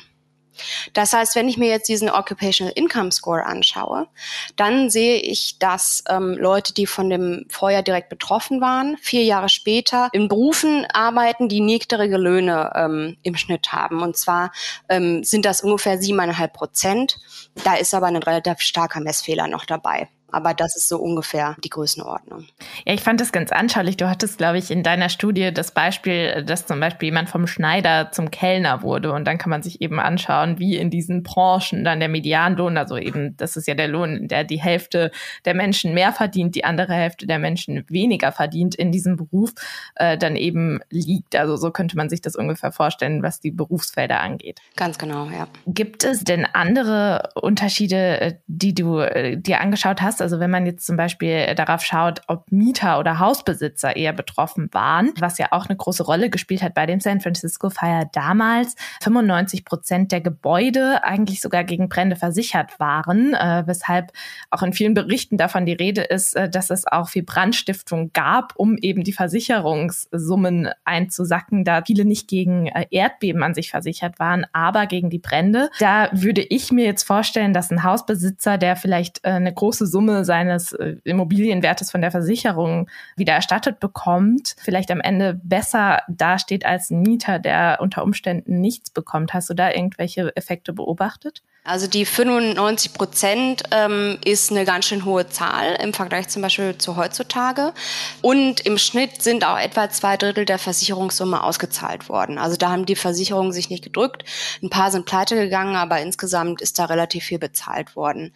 Das 0.94 1.14
heißt, 1.14 1.36
wenn 1.36 1.50
ich 1.50 1.58
mir 1.58 1.70
jetzt 1.70 1.88
diesen 1.88 2.10
Occupational 2.10 2.74
Income 2.76 3.12
Score 3.12 3.46
anschaue, 3.46 4.08
dann 4.56 4.90
sehe 4.90 5.18
ich, 5.18 5.60
dass 5.60 6.04
ähm, 6.10 6.38
Leute, 6.38 6.74
die 6.74 6.88
von 6.88 7.10
dem 7.10 7.46
Feuer 7.50 7.82
direkt 7.82 8.10
betroffen 8.10 8.62
waren, 8.62 8.98
vier 8.98 9.24
Jahre 9.24 9.50
später 9.50 10.10
in 10.14 10.28
Berufen 10.28 10.86
arbeiten, 10.94 11.50
die 11.50 11.62
niedrige 11.62 12.18
Löhne 12.18 12.72
ähm, 12.76 13.18
im 13.24 13.36
Schnitt 13.36 13.72
haben. 13.72 14.02
Und 14.02 14.18
zwar 14.18 14.52
ähm, 14.90 15.24
sind 15.24 15.46
das 15.46 15.62
ungefähr 15.62 15.98
siebeneinhalb 16.00 16.54
Prozent. 16.54 17.18
Da 17.64 17.76
ist 17.76 17.94
aber 17.94 18.08
ein 18.08 18.16
relativ 18.16 18.60
starker 18.60 19.00
Messfehler 19.00 19.48
noch 19.48 19.66
dabei. 19.66 20.10
Aber 20.36 20.54
das 20.54 20.76
ist 20.76 20.90
so 20.90 20.98
ungefähr 20.98 21.56
die 21.64 21.70
Größenordnung. 21.70 22.46
Ja, 22.84 22.94
ich 22.94 23.00
fand 23.00 23.22
das 23.22 23.32
ganz 23.32 23.54
anschaulich. 23.54 23.96
Du 23.96 24.10
hattest, 24.10 24.38
glaube 24.38 24.58
ich, 24.58 24.70
in 24.70 24.84
deiner 24.84 25.08
Studie 25.08 25.54
das 25.54 25.72
Beispiel, 25.72 26.44
dass 26.44 26.68
zum 26.68 26.82
Beispiel 26.82 27.08
jemand 27.08 27.30
vom 27.30 27.48
Schneider 27.48 28.12
zum 28.12 28.32
Kellner 28.32 28.82
wurde. 28.82 29.14
Und 29.14 29.24
dann 29.24 29.38
kann 29.38 29.50
man 29.50 29.64
sich 29.64 29.80
eben 29.80 29.98
anschauen, 29.98 30.60
wie 30.60 30.76
in 30.76 30.90
diesen 30.90 31.24
Branchen 31.24 31.86
dann 31.86 32.02
der 32.02 32.10
Medianlohn, 32.10 32.78
also 32.78 32.98
eben, 32.98 33.38
das 33.38 33.56
ist 33.56 33.66
ja 33.66 33.76
der 33.76 33.88
Lohn, 33.88 34.28
der 34.28 34.44
die 34.44 34.60
Hälfte 34.60 35.10
der 35.46 35.54
Menschen 35.54 35.94
mehr 35.94 36.12
verdient, 36.12 36.54
die 36.56 36.66
andere 36.66 36.92
Hälfte 36.92 37.28
der 37.28 37.40
Menschen 37.40 37.86
weniger 37.88 38.34
verdient 38.34 38.76
in 38.76 38.92
diesem 38.92 39.16
Beruf, 39.16 39.54
äh, 39.96 40.18
dann 40.18 40.36
eben 40.36 40.82
liegt. 40.90 41.38
Also 41.38 41.56
so 41.56 41.72
könnte 41.72 41.96
man 41.96 42.10
sich 42.10 42.20
das 42.20 42.36
ungefähr 42.36 42.74
vorstellen, 42.74 43.24
was 43.24 43.40
die 43.40 43.52
Berufsfelder 43.52 44.20
angeht. 44.20 44.60
Ganz 44.76 44.98
genau, 44.98 45.30
ja. 45.30 45.48
Gibt 45.66 46.04
es 46.04 46.26
denn 46.26 46.46
andere 46.52 47.30
Unterschiede, 47.36 48.20
äh, 48.20 48.34
die 48.48 48.76
du 48.76 49.00
äh, 49.00 49.38
dir 49.38 49.62
angeschaut 49.62 50.02
hast? 50.02 50.25
Also 50.26 50.40
wenn 50.40 50.50
man 50.50 50.66
jetzt 50.66 50.88
zum 50.88 50.98
Beispiel 50.98 51.54
darauf 51.54 51.84
schaut, 51.84 52.24
ob 52.26 52.52
Mieter 52.52 52.98
oder 52.98 53.20
Hausbesitzer 53.20 53.96
eher 53.96 54.12
betroffen 54.12 54.70
waren, 54.72 55.14
was 55.20 55.38
ja 55.38 55.50
auch 55.52 55.68
eine 55.68 55.78
große 55.78 56.02
Rolle 56.02 56.32
gespielt 56.32 56.64
hat 56.64 56.74
bei 56.74 56.88
dem 56.88 57.00
San 57.00 57.22
Francisco 57.22 57.70
Fire 57.70 58.10
damals. 58.12 58.76
95 59.04 59.66
Prozent 59.66 60.12
der 60.12 60.22
Gebäude 60.22 61.04
eigentlich 61.04 61.42
sogar 61.42 61.64
gegen 61.64 61.90
Brände 61.90 62.16
versichert 62.16 62.80
waren, 62.80 63.36
äh, 63.36 63.68
weshalb 63.68 64.14
auch 64.50 64.64
in 64.64 64.74
vielen 64.74 64.96
Berichten 64.96 65.38
davon 65.38 65.68
die 65.68 65.74
Rede 65.74 66.02
ist, 66.02 66.36
äh, 66.36 66.50
dass 66.50 66.72
es 66.72 66.88
auch 66.88 67.10
viel 67.10 67.22
Brandstiftung 67.22 68.10
gab, 68.12 68.54
um 68.56 68.78
eben 68.78 69.04
die 69.04 69.14
Versicherungssummen 69.14 70.72
einzusacken, 70.86 71.64
da 71.66 71.84
viele 71.86 72.04
nicht 72.04 72.28
gegen 72.28 72.66
äh, 72.66 72.88
Erdbeben 72.90 73.44
an 73.44 73.54
sich 73.54 73.70
versichert 73.70 74.18
waren, 74.18 74.48
aber 74.54 74.88
gegen 74.88 75.12
die 75.12 75.20
Brände. 75.20 75.70
Da 75.78 76.10
würde 76.14 76.42
ich 76.42 76.72
mir 76.72 76.86
jetzt 76.86 77.04
vorstellen, 77.04 77.54
dass 77.54 77.70
ein 77.70 77.84
Hausbesitzer, 77.84 78.58
der 78.58 78.76
vielleicht 78.76 79.24
äh, 79.24 79.30
eine 79.30 79.54
große 79.54 79.86
Summe 79.86 80.15
seines 80.24 80.72
äh, 80.74 80.96
Immobilienwertes 81.04 81.92
von 81.92 82.02
der 82.02 82.12
Versicherung 82.12 82.90
wieder 83.16 83.34
erstattet 83.34 83.80
bekommt, 83.80 84.56
vielleicht 84.60 84.92
am 84.92 85.02
Ende 85.02 85.40
besser 85.44 86.02
dasteht 86.08 86.66
als 86.66 86.92
ein 86.92 87.02
Mieter, 87.02 87.40
der 87.40 87.80
unter 87.82 88.04
Umständen 88.04 88.62
nichts 88.62 88.90
bekommt. 88.90 89.34
Hast 89.34 89.50
du 89.50 89.54
da 89.54 89.72
irgendwelche 89.72 90.36
Effekte 90.36 90.74
beobachtet? 90.74 91.42
Also 91.68 91.88
die 91.88 92.06
95 92.06 92.94
Prozent 92.94 93.64
ähm, 93.72 94.20
ist 94.24 94.52
eine 94.52 94.66
ganz 94.66 94.86
schön 94.86 95.04
hohe 95.04 95.28
Zahl 95.28 95.76
im 95.82 95.94
Vergleich 95.94 96.28
zum 96.28 96.44
Beispiel 96.44 96.78
zu 96.78 96.96
heutzutage. 96.96 97.74
Und 98.22 98.60
im 98.68 98.78
Schnitt 98.78 99.24
sind 99.24 99.44
auch 99.44 99.58
etwa 99.58 99.90
zwei 99.90 100.16
Drittel 100.16 100.46
der 100.46 100.60
Versicherungssumme 100.60 101.44
ausgezahlt 101.44 102.08
worden. 102.08 102.38
Also 102.38 102.56
da 102.56 102.70
haben 102.70 102.86
die 102.86 102.96
Versicherungen 102.96 103.52
sich 103.52 103.72
nicht 103.72 103.84
gedrückt. 103.84 104.26
Ein 104.62 104.70
paar 104.70 104.92
sind 104.92 105.08
pleite 105.08 105.36
gegangen, 105.36 105.76
aber 105.76 106.00
insgesamt 106.02 106.62
ist 106.62 106.78
da 106.78 106.86
relativ 106.86 107.24
viel 107.24 107.40
bezahlt 107.40 107.96
worden. 107.96 108.32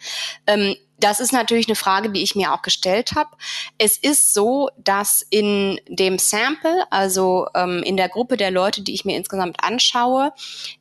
Ähm, 0.48 0.74
das 1.00 1.20
ist 1.20 1.32
natürlich 1.32 1.66
eine 1.66 1.76
Frage, 1.76 2.10
die 2.10 2.22
ich 2.22 2.36
mir 2.36 2.52
auch 2.52 2.62
gestellt 2.62 3.12
habe. 3.14 3.30
Es 3.78 3.96
ist 3.96 4.34
so, 4.34 4.68
dass 4.76 5.26
in 5.30 5.80
dem 5.88 6.18
Sample, 6.18 6.84
also 6.90 7.46
ähm, 7.54 7.82
in 7.82 7.96
der 7.96 8.08
Gruppe 8.08 8.36
der 8.36 8.50
Leute, 8.50 8.82
die 8.82 8.94
ich 8.94 9.04
mir 9.04 9.16
insgesamt 9.16 9.62
anschaue, 9.64 10.32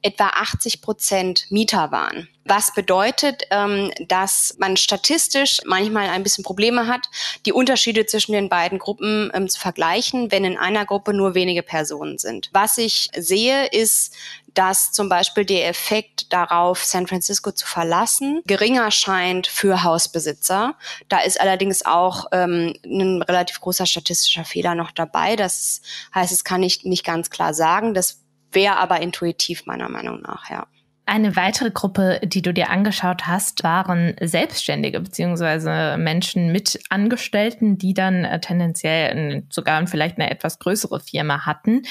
etwa 0.02 0.28
80 0.28 0.82
Prozent 0.82 1.46
Mieter 1.50 1.92
waren. 1.92 2.28
Was 2.46 2.74
bedeutet, 2.74 3.44
ähm, 3.52 3.92
dass 4.08 4.56
man 4.58 4.76
statistisch 4.76 5.60
manchmal 5.66 6.10
ein 6.10 6.24
bisschen 6.24 6.44
Probleme 6.44 6.88
hat, 6.88 7.08
die 7.46 7.54
Unterschiede 7.54 8.08
zwischen 8.08 8.32
den 8.32 8.50
beiden 8.50 8.80
Gruppen 8.80 9.30
ähm, 9.36 9.48
zu 9.48 9.60
vergleichen, 9.60 10.32
wenn 10.32 10.44
in 10.44 10.58
einer 10.58 10.86
Gruppe 10.86 11.14
nur 11.14 11.36
wenige 11.36 11.62
Personen 11.62 12.18
sind. 12.18 12.50
Was 12.52 12.80
ich 12.80 13.10
sehe, 13.16 13.68
ist, 13.68 14.16
dass 14.54 14.92
zum 14.92 15.10
Beispiel 15.10 15.46
der 15.46 15.68
Effekt 15.68 16.32
darauf, 16.34 16.84
San 16.84 17.08
Francisco 17.08 17.52
zu 17.52 17.66
verlassen, 17.66 18.42
geringer 18.46 18.92
scheint 18.92 19.48
für 19.48 19.84
Hausbesitzer. 19.84 20.76
Da 21.08 21.20
ist 21.20 21.40
allerdings 21.40 21.86
auch 21.86 22.26
ähm, 22.32 22.74
ein 22.84 23.22
relativ 23.22 23.60
großer 23.62 23.86
statistischer 23.86 24.46
Fehler 24.46 24.76
noch 24.76 24.92
dabei. 24.92 25.36
Das 25.36 25.82
heißt, 26.14 26.32
es 26.32 26.44
kann 26.44 26.64
ich 26.64 26.84
nicht 26.84 27.06
ganz 27.06 27.30
klar 27.30 27.54
sagen. 27.54 27.94
Das 27.94 28.22
wäre 28.52 28.78
aber 28.78 29.02
intuitiv 29.02 29.66
meiner 29.66 29.90
Meinung 29.90 30.22
nach, 30.22 30.50
ja. 30.50 30.68
Eine 31.12 31.36
weitere 31.36 31.72
Gruppe, 31.72 32.20
die 32.24 32.44
du 32.44 32.54
dir 32.54 32.70
angeschaut 32.70 33.26
hast, 33.26 33.64
waren 33.64 34.14
Selbstständige 34.22 35.00
beziehungsweise 35.00 35.98
Menschen 35.98 36.52
mit 36.52 36.80
Angestellten, 36.90 37.80
die 37.80 37.96
dann 37.96 38.26
äh, 38.26 38.40
tendenziell 38.40 39.42
sogar 39.50 39.88
vielleicht 39.88 40.20
eine 40.20 40.30
etwas 40.30 40.60
größere 40.60 41.00
Firma 41.00 41.48
hatten 41.48 41.82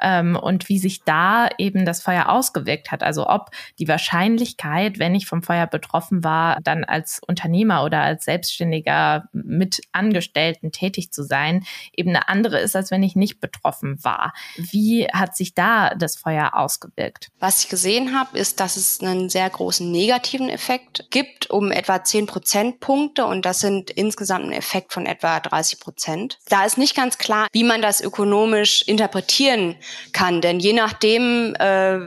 ähm, 0.00 0.36
und 0.36 0.68
wie 0.68 0.78
sich 0.78 1.02
da 1.02 1.48
eben 1.58 1.86
das 1.86 2.02
Feuer 2.02 2.28
ausgewirkt 2.28 2.92
hat. 2.92 3.02
Also 3.02 3.28
ob 3.28 3.50
die 3.80 3.88
Wahrscheinlichkeit, 3.88 5.00
wenn 5.00 5.16
ich 5.16 5.26
vom 5.26 5.42
Feuer 5.42 5.66
betroffen 5.66 6.22
war, 6.22 6.60
dann 6.62 6.84
als 6.84 7.20
Unternehmer 7.26 7.82
oder 7.82 8.02
als 8.02 8.26
Selbstständiger 8.26 9.24
mit 9.32 9.80
Angestellten 9.90 10.70
tätig 10.70 11.10
zu 11.10 11.24
sein, 11.24 11.64
eben 11.96 12.10
eine 12.10 12.28
andere 12.28 12.60
ist, 12.60 12.76
als 12.76 12.92
wenn 12.92 13.02
ich 13.02 13.16
nicht 13.16 13.40
betroffen 13.40 13.98
war. 14.04 14.34
Wie 14.56 15.08
hat 15.08 15.36
sich 15.36 15.54
da 15.54 15.96
das 15.96 16.14
Feuer 16.14 16.54
ausgewirkt? 16.54 17.32
Was 17.40 17.64
ich 17.64 17.68
gesehen 17.68 18.16
habe, 18.16 18.38
ist, 18.38 18.60
dass 18.60 18.67
dass 18.68 18.76
es 18.76 19.00
einen 19.00 19.30
sehr 19.30 19.48
großen 19.48 19.90
negativen 19.90 20.50
Effekt 20.50 21.06
gibt, 21.08 21.48
um 21.48 21.72
etwa 21.72 22.04
10 22.04 22.26
Prozentpunkte 22.26 23.24
und 23.24 23.46
das 23.46 23.60
sind 23.60 23.90
insgesamt 23.90 24.44
ein 24.44 24.52
Effekt 24.52 24.92
von 24.92 25.06
etwa 25.06 25.40
30 25.40 25.80
Prozent. 25.80 26.38
Da 26.50 26.66
ist 26.66 26.76
nicht 26.76 26.94
ganz 26.94 27.16
klar, 27.16 27.46
wie 27.52 27.64
man 27.64 27.80
das 27.80 28.02
ökonomisch 28.02 28.82
interpretieren 28.82 29.76
kann, 30.12 30.42
denn 30.42 30.60
je 30.60 30.74
nachdem, 30.74 31.54
äh, 31.54 31.98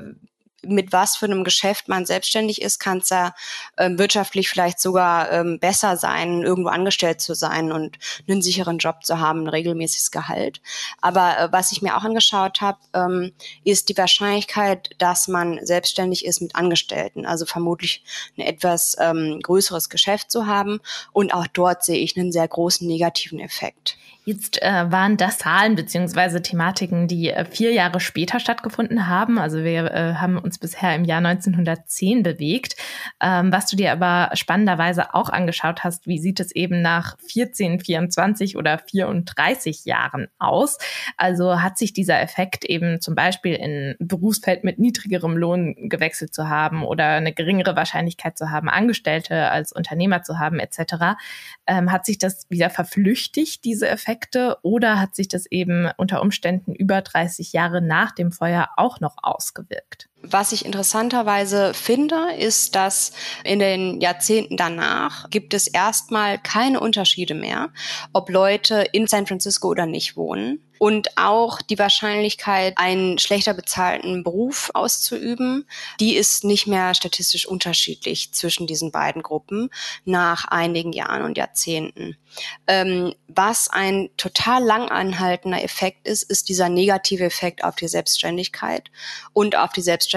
mit 0.64 0.92
was 0.92 1.16
für 1.16 1.26
einem 1.26 1.44
Geschäft 1.44 1.88
man 1.88 2.06
selbstständig 2.06 2.62
ist, 2.62 2.80
kann 2.80 3.00
es 3.00 3.10
ja 3.10 3.34
äh, 3.78 3.90
wirtschaftlich 3.94 4.50
vielleicht 4.50 4.80
sogar 4.80 5.32
ähm, 5.32 5.60
besser 5.60 5.98
sein, 5.98 6.44
irgendwo 6.44 6.70
angestellt 6.70 7.22
zu 7.22 7.34
sein 7.34 7.72
und 7.72 7.98
einen 8.28 8.42
sicheren 8.42 8.78
Job 8.78 9.04
zu 9.04 9.20
haben, 9.20 9.44
ein 9.44 9.50
regelmäßiges 9.50 10.12
Gehalt. 10.12 10.62
Aber 11.02 11.38
äh, 11.38 11.52
was 11.52 11.72
ich 11.72 11.82
mir 11.82 11.98
auch 11.98 12.04
angeschaut 12.04 12.62
habe, 12.62 12.80
ähm, 12.94 13.32
ist 13.64 13.90
die 13.90 13.98
Wahrscheinlichkeit, 13.98 14.92
dass 14.98 15.28
man 15.28 15.60
selbstständig 15.66 16.26
ist 16.26 16.42
mit 16.42 16.56
Angestellten. 16.56 17.26
Also 17.26 17.46
vermutlich 17.46 18.04
ein 18.38 18.42
etwas 18.42 18.96
ähm, 19.00 19.40
größeres 19.42 19.90
Geschäft 19.90 20.32
zu 20.32 20.46
haben. 20.46 20.80
Und 21.12 21.34
auch 21.34 21.48
dort 21.48 21.84
sehe 21.84 22.00
ich 22.00 22.18
einen 22.18 22.32
sehr 22.32 22.48
großen 22.48 22.88
negativen 22.88 23.40
Effekt. 23.40 23.98
Jetzt 24.24 24.62
äh, 24.62 24.92
waren 24.92 25.18
das 25.18 25.40
Zahlen 25.40 25.74
beziehungsweise 25.74 26.44
Thematiken, 26.44 27.08
die 27.08 27.32
äh, 27.32 27.44
vier 27.44 27.74
Jahre 27.74 28.00
später 28.00 28.40
stattgefunden 28.40 29.08
haben. 29.08 29.40
Also 29.40 29.64
wir 29.64 29.92
äh, 29.92 30.14
haben 30.14 30.38
uns 30.38 30.60
bisher 30.60 30.94
im 30.94 31.06
Jahr 31.06 31.26
1910 31.26 32.22
bewegt. 32.22 32.76
Ähm, 33.20 33.52
was 33.52 33.66
du 33.66 33.76
dir 33.76 33.92
aber 33.92 34.30
spannenderweise 34.36 35.16
auch 35.16 35.30
angeschaut 35.30 35.84
hast, 35.84 36.06
wie 36.06 36.20
sieht 36.20 36.40
es 36.40 36.52
eben 36.52 36.84
nach 36.84 37.18
14, 37.30 37.80
24 37.80 38.58
oder 38.58 38.78
34 38.78 39.86
Jahren 39.86 40.28
aus? 40.38 40.78
Also 41.18 41.60
hat 41.60 41.80
sich 41.80 41.92
dieser 41.92 42.22
Effekt 42.22 42.64
eben 42.64 43.02
zum 43.02 43.16
Beispiel 43.16 43.56
in 43.56 43.96
Berufsfeld 43.98 44.64
mit 44.64 44.78
niedrigerem 44.78 45.36
Lohn 45.36 45.90
gewechselt 45.90 46.32
zu 46.32 46.48
haben 46.48 46.86
oder 46.86 47.08
eine 47.08 47.34
geringere 47.34 47.76
Wahrscheinlichkeit 47.76 48.38
zu 48.38 48.52
haben, 48.52 48.70
Angestellte 48.70 49.50
als 49.50 49.72
Unternehmer 49.72 50.22
zu 50.22 50.38
haben 50.38 50.60
etc. 50.60 51.18
Ähm, 51.66 51.92
hat 51.92 52.06
sich 52.06 52.20
das 52.20 52.46
wieder 52.52 52.70
verflüchtigt, 52.70 53.66
diese 53.66 53.90
Effekte? 53.90 54.11
Effekte 54.12 54.58
oder 54.62 55.00
hat 55.00 55.16
sich 55.16 55.30
das 55.30 55.46
eben 55.46 55.90
unter 55.98 56.22
Umständen 56.22 56.74
über 56.74 57.02
30 57.02 57.54
Jahre 57.54 57.82
nach 57.82 58.12
dem 58.12 58.32
Feuer 58.34 58.70
auch 58.76 59.00
noch 59.00 59.16
ausgewirkt? 59.22 60.10
Was 60.24 60.52
ich 60.52 60.66
interessanterweise 60.66 61.74
finde, 61.74 62.34
ist, 62.38 62.76
dass 62.76 63.12
in 63.44 63.60
den 63.60 64.00
Jahrzehnten 64.02 64.56
danach 64.56 65.30
gibt 65.30 65.54
es 65.54 65.68
erstmal 65.68 66.38
keine 66.38 66.80
Unterschiede 66.80 67.34
mehr, 67.34 67.70
ob 68.14 68.30
Leute 68.30 68.88
in 68.92 69.08
San 69.08 69.26
Francisco 69.26 69.68
oder 69.68 69.86
nicht 69.86 70.16
wohnen 70.16 70.64
und 70.82 71.16
auch 71.16 71.62
die 71.62 71.78
Wahrscheinlichkeit, 71.78 72.74
einen 72.78 73.20
schlechter 73.20 73.54
bezahlten 73.54 74.24
Beruf 74.24 74.72
auszuüben, 74.74 75.68
die 76.00 76.16
ist 76.16 76.44
nicht 76.44 76.66
mehr 76.66 76.96
statistisch 76.96 77.46
unterschiedlich 77.46 78.32
zwischen 78.32 78.66
diesen 78.66 78.92
beiden 78.92 79.22
Gruppen 79.22 79.70
nach 80.06 80.46
einigen 80.46 80.92
Jahren 80.92 81.22
und 81.22 81.38
Jahrzehnten. 81.38 82.18
Ähm, 82.66 83.14
was 83.28 83.70
ein 83.70 84.10
total 84.18 84.64
lang 84.64 84.90
anhaltender 84.90 85.64
Effekt 85.64 86.08
ist, 86.08 86.24
ist 86.24 86.50
dieser 86.50 86.68
negative 86.68 87.26
Effekt 87.26 87.64
auf 87.64 87.76
die 87.76 87.88
Selbstständigkeit 87.88 88.90
und 89.34 89.56
auf 89.56 89.74
die 89.74 89.82
Selbstständigkeit 89.82 90.11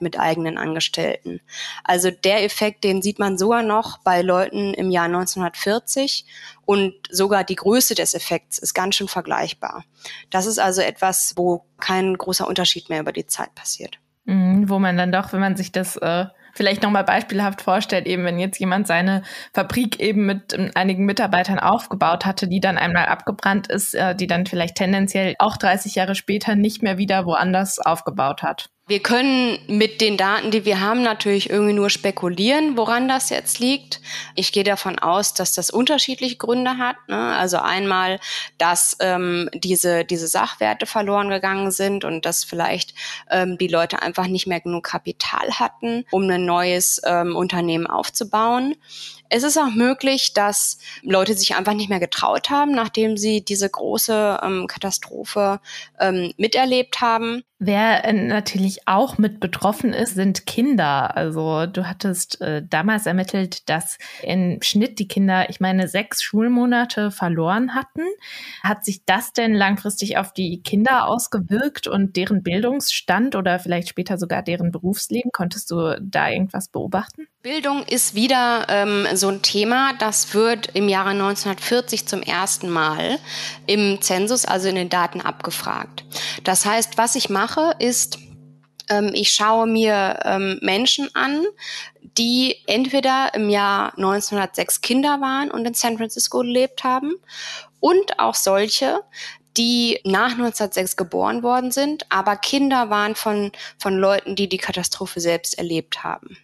mit 0.00 0.18
eigenen 0.18 0.58
Angestellten. 0.58 1.40
Also 1.82 2.10
der 2.10 2.44
Effekt, 2.44 2.84
den 2.84 3.02
sieht 3.02 3.18
man 3.18 3.38
sogar 3.38 3.62
noch 3.62 3.98
bei 3.98 4.22
Leuten 4.22 4.74
im 4.74 4.90
Jahr 4.90 5.06
1940 5.06 6.26
und 6.64 6.94
sogar 7.10 7.44
die 7.44 7.56
Größe 7.56 7.94
des 7.94 8.14
Effekts 8.14 8.58
ist 8.58 8.74
ganz 8.74 8.96
schön 8.96 9.08
vergleichbar. 9.08 9.84
Das 10.30 10.46
ist 10.46 10.58
also 10.58 10.80
etwas, 10.80 11.34
wo 11.36 11.64
kein 11.78 12.16
großer 12.16 12.46
Unterschied 12.46 12.88
mehr 12.88 13.00
über 13.00 13.12
die 13.12 13.26
Zeit 13.26 13.54
passiert. 13.54 13.98
Mhm. 14.24 14.68
Wo 14.68 14.78
man 14.78 14.96
dann 14.96 15.12
doch, 15.12 15.32
wenn 15.32 15.40
man 15.40 15.56
sich 15.56 15.72
das 15.72 15.96
äh, 15.96 16.26
vielleicht 16.54 16.82
nochmal 16.82 17.04
beispielhaft 17.04 17.60
vorstellt, 17.60 18.06
eben 18.06 18.24
wenn 18.24 18.38
jetzt 18.38 18.58
jemand 18.58 18.86
seine 18.86 19.22
Fabrik 19.52 20.00
eben 20.00 20.26
mit 20.26 20.54
ähm, 20.54 20.70
einigen 20.74 21.04
Mitarbeitern 21.04 21.58
aufgebaut 21.58 22.24
hatte, 22.24 22.48
die 22.48 22.60
dann 22.60 22.78
einmal 22.78 23.06
abgebrannt 23.06 23.66
ist, 23.68 23.94
äh, 23.94 24.14
die 24.14 24.26
dann 24.26 24.46
vielleicht 24.46 24.76
tendenziell 24.76 25.34
auch 25.38 25.56
30 25.56 25.94
Jahre 25.94 26.14
später 26.14 26.54
nicht 26.54 26.82
mehr 26.82 26.96
wieder 26.96 27.26
woanders 27.26 27.78
aufgebaut 27.78 28.42
hat. 28.42 28.70
Wir 28.86 29.00
können 29.00 29.58
mit 29.66 30.02
den 30.02 30.18
Daten, 30.18 30.50
die 30.50 30.66
wir 30.66 30.78
haben, 30.78 31.00
natürlich 31.00 31.48
irgendwie 31.48 31.72
nur 31.72 31.88
spekulieren, 31.88 32.76
woran 32.76 33.08
das 33.08 33.30
jetzt 33.30 33.58
liegt. 33.58 34.02
Ich 34.34 34.52
gehe 34.52 34.62
davon 34.62 34.98
aus, 34.98 35.32
dass 35.32 35.54
das 35.54 35.70
unterschiedliche 35.70 36.36
Gründe 36.36 36.76
hat. 36.76 36.96
Ne? 37.08 37.16
Also 37.16 37.56
einmal, 37.56 38.20
dass 38.58 38.94
ähm, 39.00 39.48
diese, 39.54 40.04
diese 40.04 40.26
Sachwerte 40.28 40.84
verloren 40.84 41.30
gegangen 41.30 41.70
sind 41.70 42.04
und 42.04 42.26
dass 42.26 42.44
vielleicht 42.44 42.92
ähm, 43.30 43.56
die 43.56 43.68
Leute 43.68 44.02
einfach 44.02 44.26
nicht 44.26 44.46
mehr 44.46 44.60
genug 44.60 44.84
Kapital 44.84 45.58
hatten, 45.58 46.04
um 46.10 46.28
ein 46.28 46.44
neues 46.44 47.00
ähm, 47.06 47.36
Unternehmen 47.36 47.86
aufzubauen. 47.86 48.74
Es 49.30 49.44
ist 49.44 49.56
auch 49.56 49.70
möglich, 49.70 50.34
dass 50.34 50.78
Leute 51.02 51.34
sich 51.34 51.56
einfach 51.56 51.72
nicht 51.72 51.88
mehr 51.88 52.00
getraut 52.00 52.50
haben, 52.50 52.72
nachdem 52.72 53.16
sie 53.16 53.42
diese 53.42 53.68
große 53.68 54.40
ähm, 54.42 54.66
Katastrophe 54.66 55.60
ähm, 55.98 56.34
miterlebt 56.36 57.00
haben. 57.00 57.42
Wer 57.60 58.04
äh, 58.04 58.12
natürlich 58.12 58.88
auch 58.88 59.16
mit 59.16 59.38
betroffen 59.38 59.92
ist, 59.92 60.14
sind 60.14 60.44
Kinder. 60.44 61.16
Also 61.16 61.66
du 61.66 61.86
hattest 61.88 62.40
äh, 62.40 62.62
damals 62.68 63.06
ermittelt, 63.06 63.68
dass 63.68 63.98
im 64.22 64.58
Schnitt 64.60 64.98
die 64.98 65.06
Kinder, 65.06 65.48
ich 65.50 65.60
meine, 65.60 65.86
sechs 65.86 66.20
Schulmonate 66.20 67.12
verloren 67.12 67.74
hatten. 67.74 68.02
Hat 68.62 68.84
sich 68.84 69.04
das 69.04 69.32
denn 69.32 69.54
langfristig 69.54 70.18
auf 70.18 70.32
die 70.32 70.62
Kinder 70.62 71.06
ausgewirkt 71.06 71.86
und 71.86 72.16
deren 72.16 72.42
Bildungsstand 72.42 73.36
oder 73.36 73.60
vielleicht 73.60 73.88
später 73.88 74.18
sogar 74.18 74.42
deren 74.42 74.72
Berufsleben? 74.72 75.30
Konntest 75.32 75.70
du 75.70 75.96
da 76.02 76.28
irgendwas 76.28 76.68
beobachten? 76.68 77.28
Bildung 77.44 77.82
ist 77.82 78.14
wieder 78.14 78.66
ähm, 78.70 79.06
so 79.14 79.28
ein 79.28 79.42
Thema. 79.42 79.92
Das 79.98 80.34
wird 80.34 80.74
im 80.74 80.88
Jahre 80.88 81.10
1940 81.10 82.08
zum 82.08 82.22
ersten 82.22 82.70
Mal 82.70 83.18
im 83.66 84.00
Zensus, 84.00 84.44
also 84.44 84.68
in 84.68 84.74
den 84.74 84.88
Daten 84.88 85.20
abgefragt. 85.20 86.04
Das 86.42 86.64
heißt, 86.64 86.96
was 86.96 87.16
ich 87.16 87.28
mache, 87.28 87.43
ist, 87.78 88.18
ähm, 88.88 89.10
ich 89.14 89.30
schaue 89.30 89.66
mir 89.66 90.20
ähm, 90.24 90.58
Menschen 90.62 91.08
an, 91.14 91.44
die 92.18 92.56
entweder 92.66 93.32
im 93.34 93.48
Jahr 93.48 93.94
1906 93.96 94.80
Kinder 94.80 95.20
waren 95.20 95.50
und 95.50 95.66
in 95.66 95.74
San 95.74 95.96
Francisco 95.96 96.40
gelebt 96.40 96.84
haben 96.84 97.14
und 97.80 98.18
auch 98.18 98.34
solche, 98.34 99.00
die 99.56 100.00
nach 100.04 100.32
1906 100.32 100.96
geboren 100.96 101.42
worden 101.42 101.70
sind, 101.70 102.10
aber 102.10 102.36
Kinder 102.36 102.90
waren 102.90 103.14
von, 103.14 103.52
von 103.78 103.96
Leuten, 103.98 104.36
die 104.36 104.48
die 104.48 104.58
Katastrophe 104.58 105.20
selbst 105.20 105.58
erlebt 105.58 106.02
haben. 106.02 106.36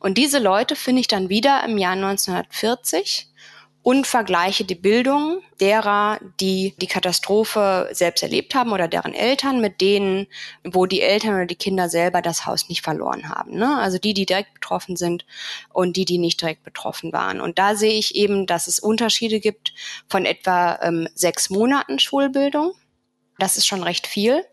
Und 0.00 0.18
diese 0.18 0.38
Leute 0.38 0.76
finde 0.76 1.00
ich 1.00 1.08
dann 1.08 1.28
wieder 1.28 1.62
im 1.64 1.78
Jahr 1.78 1.92
1940 1.92 3.31
und 3.82 4.06
vergleiche 4.06 4.64
die 4.64 4.76
Bildung 4.76 5.42
derer, 5.60 6.20
die 6.40 6.74
die 6.80 6.86
Katastrophe 6.86 7.88
selbst 7.92 8.22
erlebt 8.22 8.54
haben 8.54 8.72
oder 8.72 8.86
deren 8.86 9.12
Eltern 9.12 9.60
mit 9.60 9.80
denen, 9.80 10.28
wo 10.64 10.86
die 10.86 11.00
Eltern 11.00 11.34
oder 11.34 11.46
die 11.46 11.56
Kinder 11.56 11.88
selber 11.88 12.22
das 12.22 12.46
Haus 12.46 12.68
nicht 12.68 12.82
verloren 12.82 13.28
haben. 13.28 13.56
Ne? 13.56 13.78
Also 13.78 13.98
die, 13.98 14.14
die 14.14 14.26
direkt 14.26 14.54
betroffen 14.54 14.96
sind 14.96 15.24
und 15.72 15.96
die, 15.96 16.04
die 16.04 16.18
nicht 16.18 16.40
direkt 16.40 16.62
betroffen 16.62 17.12
waren. 17.12 17.40
Und 17.40 17.58
da 17.58 17.74
sehe 17.74 17.98
ich 17.98 18.14
eben, 18.14 18.46
dass 18.46 18.68
es 18.68 18.78
Unterschiede 18.78 19.40
gibt 19.40 19.72
von 20.08 20.26
etwa 20.26 20.78
ähm, 20.82 21.08
sechs 21.14 21.50
Monaten 21.50 21.98
Schulbildung 21.98 22.74
das 23.38 23.56
ist 23.56 23.66
schon 23.66 23.82
recht 23.82 24.06
viel. 24.06 24.44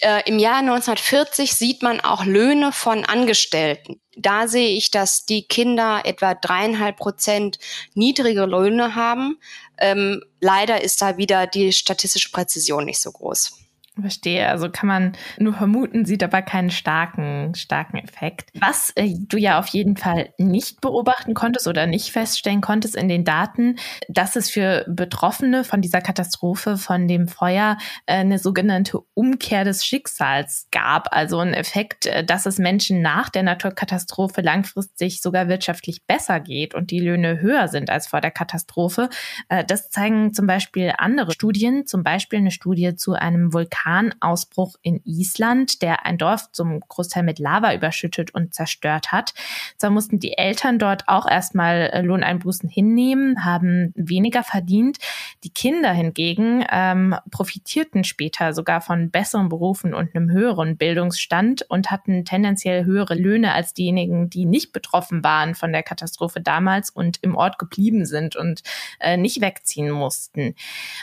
Äh, 0.00 0.22
Im 0.28 0.40
Jahr 0.40 0.58
1940 0.58 1.54
sieht 1.54 1.82
man 1.82 2.00
auch 2.00 2.24
Löhne 2.24 2.72
von 2.72 3.04
Angestellten. 3.04 4.00
Da 4.16 4.48
sehe 4.48 4.70
ich, 4.70 4.90
dass 4.90 5.26
die 5.26 5.42
Kinder 5.42 6.02
etwa 6.04 6.34
dreieinhalb 6.34 6.96
Prozent 6.96 7.58
niedrige 7.94 8.46
Löhne 8.46 8.94
haben. 8.94 9.38
Ähm, 9.78 10.22
leider 10.40 10.82
ist 10.82 11.02
da 11.02 11.18
wieder 11.18 11.46
die 11.46 11.72
statistische 11.72 12.30
Präzision 12.30 12.86
nicht 12.86 13.00
so 13.00 13.12
groß. 13.12 13.65
Verstehe. 13.98 14.48
Also 14.48 14.68
kann 14.68 14.88
man 14.88 15.12
nur 15.38 15.54
vermuten, 15.54 16.04
sieht 16.04 16.22
aber 16.22 16.42
keinen 16.42 16.70
starken, 16.70 17.54
starken 17.54 17.96
Effekt. 17.96 18.50
Was 18.60 18.92
äh, 18.94 19.14
du 19.18 19.38
ja 19.38 19.58
auf 19.58 19.68
jeden 19.68 19.96
Fall 19.96 20.34
nicht 20.36 20.82
beobachten 20.82 21.32
konntest 21.32 21.66
oder 21.66 21.86
nicht 21.86 22.12
feststellen 22.12 22.60
konntest 22.60 22.94
in 22.94 23.08
den 23.08 23.24
Daten, 23.24 23.76
dass 24.08 24.36
es 24.36 24.50
für 24.50 24.84
Betroffene 24.86 25.64
von 25.64 25.80
dieser 25.80 26.02
Katastrophe, 26.02 26.76
von 26.76 27.08
dem 27.08 27.26
Feuer, 27.26 27.78
äh, 28.04 28.16
eine 28.16 28.38
sogenannte 28.38 29.00
Umkehr 29.14 29.64
des 29.64 29.86
Schicksals 29.86 30.68
gab. 30.70 31.16
Also 31.16 31.38
ein 31.38 31.54
Effekt, 31.54 32.04
äh, 32.04 32.22
dass 32.22 32.44
es 32.44 32.58
Menschen 32.58 33.00
nach 33.00 33.30
der 33.30 33.44
Naturkatastrophe 33.44 34.42
langfristig 34.42 35.22
sogar 35.22 35.48
wirtschaftlich 35.48 36.04
besser 36.06 36.40
geht 36.40 36.74
und 36.74 36.90
die 36.90 37.00
Löhne 37.00 37.40
höher 37.40 37.68
sind 37.68 37.88
als 37.88 38.08
vor 38.08 38.20
der 38.20 38.30
Katastrophe. 38.30 39.08
Äh, 39.48 39.64
das 39.64 39.88
zeigen 39.88 40.34
zum 40.34 40.46
Beispiel 40.46 40.92
andere 40.98 41.32
Studien, 41.32 41.86
zum 41.86 42.02
Beispiel 42.02 42.40
eine 42.40 42.50
Studie 42.50 42.94
zu 42.94 43.14
einem 43.14 43.54
Vulkan 43.54 43.85
Vulkanausbruch 43.86 44.76
in 44.82 45.00
Island, 45.04 45.82
der 45.82 46.04
ein 46.04 46.18
Dorf 46.18 46.50
zum 46.52 46.80
Großteil 46.80 47.22
mit 47.22 47.38
Lava 47.38 47.74
überschüttet 47.74 48.34
und 48.34 48.54
zerstört 48.54 49.12
hat. 49.12 49.32
Zwar 49.78 49.90
mussten 49.90 50.18
die 50.18 50.36
Eltern 50.36 50.78
dort 50.78 51.08
auch 51.08 51.28
erstmal 51.28 51.90
äh, 51.92 52.02
Lohneinbußen 52.02 52.68
hinnehmen, 52.68 53.44
haben 53.44 53.92
weniger 53.94 54.42
verdient. 54.42 54.98
Die 55.44 55.50
Kinder 55.50 55.92
hingegen 55.92 56.64
ähm, 56.70 57.14
profitierten 57.30 58.04
später 58.04 58.52
sogar 58.52 58.80
von 58.80 59.10
besseren 59.10 59.48
Berufen 59.48 59.94
und 59.94 60.14
einem 60.14 60.30
höheren 60.30 60.76
Bildungsstand 60.76 61.62
und 61.68 61.90
hatten 61.90 62.24
tendenziell 62.24 62.84
höhere 62.84 63.14
Löhne 63.14 63.52
als 63.52 63.74
diejenigen, 63.74 64.28
die 64.30 64.44
nicht 64.46 64.72
betroffen 64.72 65.22
waren 65.22 65.54
von 65.54 65.72
der 65.72 65.82
Katastrophe 65.82 66.40
damals 66.40 66.90
und 66.90 67.18
im 67.22 67.36
Ort 67.36 67.58
geblieben 67.58 68.04
sind 68.04 68.36
und 68.36 68.62
äh, 68.98 69.16
nicht 69.16 69.40
wegziehen 69.40 69.90
mussten. 69.90 70.54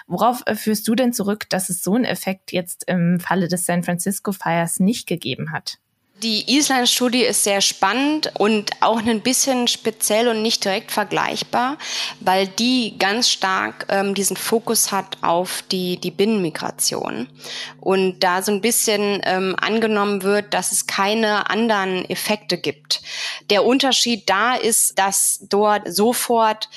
Worauf 0.08 0.44
äh, 0.46 0.56
führst 0.56 0.88
du 0.88 0.96
denn 0.96 1.14
zurück, 1.14 1.50
dass 1.50 1.70
es 1.70 1.84
so 1.84 1.96
einen 1.96 2.06
Effekt 2.06 2.52
jetzt 2.52 2.73
jetzt 2.74 2.90
im 2.90 3.20
Falle 3.20 3.48
des 3.48 3.66
San 3.66 3.84
Francisco 3.84 4.32
Fires 4.32 4.80
nicht 4.80 5.08
gegeben 5.08 5.52
hat. 5.52 5.78
Die 6.22 6.56
Island-Studie 6.56 7.24
ist 7.24 7.44
sehr 7.44 7.60
spannend 7.60 8.32
und 8.38 8.72
auch 8.80 9.06
ein 9.06 9.20
bisschen 9.20 9.68
speziell 9.68 10.30
und 10.30 10.42
nicht 10.42 10.64
direkt 10.64 10.92
vergleichbar, 10.92 11.78
weil 12.22 12.48
die 12.48 12.98
ganz 12.98 13.30
stark 13.30 13.88
ähm, 13.90 14.14
diesen 14.14 14.38
Fokus 14.38 14.94
hat 14.94 15.18
auf 15.22 15.64
die, 15.70 15.98
die 15.98 16.12
Binnenmigration. 16.12 17.28
Und 17.82 18.22
da 18.22 18.42
so 18.42 18.54
ein 18.54 18.62
bisschen 18.62 19.20
ähm, 19.26 19.56
angenommen 19.60 20.24
wird, 20.24 20.54
dass 20.54 20.72
es 20.72 20.88
keine 20.88 21.50
anderen 21.50 22.06
Effekte 22.10 22.58
gibt. 22.58 23.02
Der 23.50 23.66
Unterschied 23.66 24.30
da 24.30 24.56
ist, 24.56 24.98
dass 24.98 25.46
dort 25.50 25.94
sofort 25.94 26.70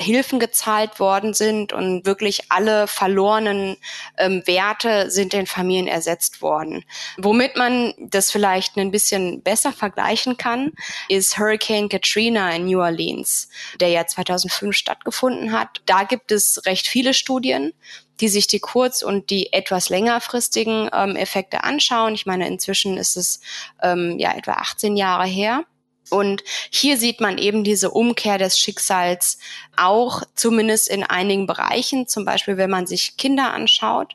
Hilfen 0.00 0.40
gezahlt 0.40 0.98
worden 0.98 1.34
sind 1.34 1.72
und 1.72 2.06
wirklich 2.06 2.50
alle 2.50 2.86
verlorenen 2.86 3.76
ähm, 4.16 4.42
Werte 4.46 5.10
sind 5.10 5.32
den 5.32 5.46
Familien 5.46 5.86
ersetzt 5.86 6.40
worden. 6.40 6.84
Womit 7.18 7.56
man 7.56 7.94
das 7.98 8.30
vielleicht 8.30 8.76
ein 8.76 8.90
bisschen 8.90 9.42
besser 9.42 9.72
vergleichen 9.72 10.36
kann, 10.36 10.72
ist 11.08 11.38
Hurricane 11.38 11.88
Katrina 11.88 12.54
in 12.54 12.66
New 12.66 12.80
Orleans, 12.80 13.48
der 13.78 13.88
ja 13.88 14.06
2005 14.06 14.74
stattgefunden 14.74 15.52
hat. 15.52 15.82
Da 15.86 16.04
gibt 16.04 16.32
es 16.32 16.64
recht 16.64 16.86
viele 16.86 17.12
Studien, 17.12 17.72
die 18.20 18.28
sich 18.28 18.46
die 18.46 18.60
kurz- 18.60 19.02
und 19.02 19.30
die 19.30 19.52
etwas 19.52 19.88
längerfristigen 19.88 20.90
ähm, 20.92 21.16
Effekte 21.16 21.64
anschauen. 21.64 22.14
Ich 22.14 22.26
meine, 22.26 22.46
inzwischen 22.46 22.96
ist 22.96 23.16
es 23.16 23.40
ähm, 23.82 24.18
ja 24.18 24.34
etwa 24.34 24.52
18 24.52 24.96
Jahre 24.96 25.26
her. 25.26 25.64
Und 26.10 26.42
hier 26.70 26.96
sieht 26.96 27.20
man 27.20 27.38
eben 27.38 27.64
diese 27.64 27.90
Umkehr 27.90 28.38
des 28.38 28.58
Schicksals 28.58 29.38
auch 29.76 30.22
zumindest 30.34 30.88
in 30.88 31.04
einigen 31.04 31.46
Bereichen. 31.46 32.06
Zum 32.06 32.24
Beispiel, 32.24 32.56
wenn 32.56 32.70
man 32.70 32.86
sich 32.86 33.16
Kinder 33.16 33.52
anschaut, 33.54 34.14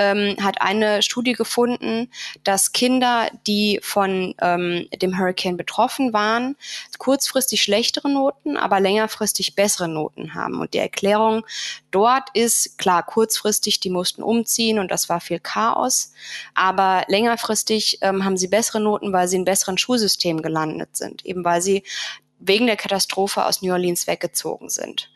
ähm, 0.00 0.36
hat 0.42 0.62
eine 0.62 1.02
Studie 1.02 1.34
gefunden, 1.34 2.10
dass 2.42 2.72
Kinder, 2.72 3.28
die 3.46 3.78
von 3.82 4.34
ähm, 4.40 4.88
dem 4.96 5.18
Hurricane 5.18 5.58
betroffen 5.58 6.14
waren, 6.14 6.56
kurzfristig 6.96 7.62
schlechtere 7.62 8.08
Noten, 8.10 8.56
aber 8.56 8.80
längerfristig 8.80 9.54
bessere 9.54 9.88
Noten 9.88 10.34
haben. 10.34 10.58
Und 10.58 10.72
die 10.72 10.78
Erklärung 10.78 11.44
dort 11.90 12.30
ist, 12.32 12.78
klar, 12.78 13.02
kurzfristig, 13.04 13.78
die 13.80 13.90
mussten 13.90 14.22
umziehen 14.22 14.78
und 14.78 14.90
das 14.90 15.10
war 15.10 15.20
viel 15.20 15.38
Chaos, 15.38 16.14
aber 16.54 17.04
längerfristig 17.08 17.98
ähm, 18.00 18.24
haben 18.24 18.38
sie 18.38 18.48
bessere 18.48 18.80
Noten, 18.80 19.12
weil 19.12 19.28
sie 19.28 19.36
in 19.36 19.44
besseren 19.44 19.76
Schulsystemen 19.76 20.42
gelandet 20.42 20.96
sind 20.96 21.24
eben 21.26 21.44
weil 21.44 21.60
sie 21.60 21.82
wegen 22.40 22.66
der 22.66 22.76
Katastrophe 22.76 23.44
aus 23.44 23.62
New 23.62 23.72
Orleans 23.72 24.06
weggezogen 24.06 24.70
sind. 24.70 25.10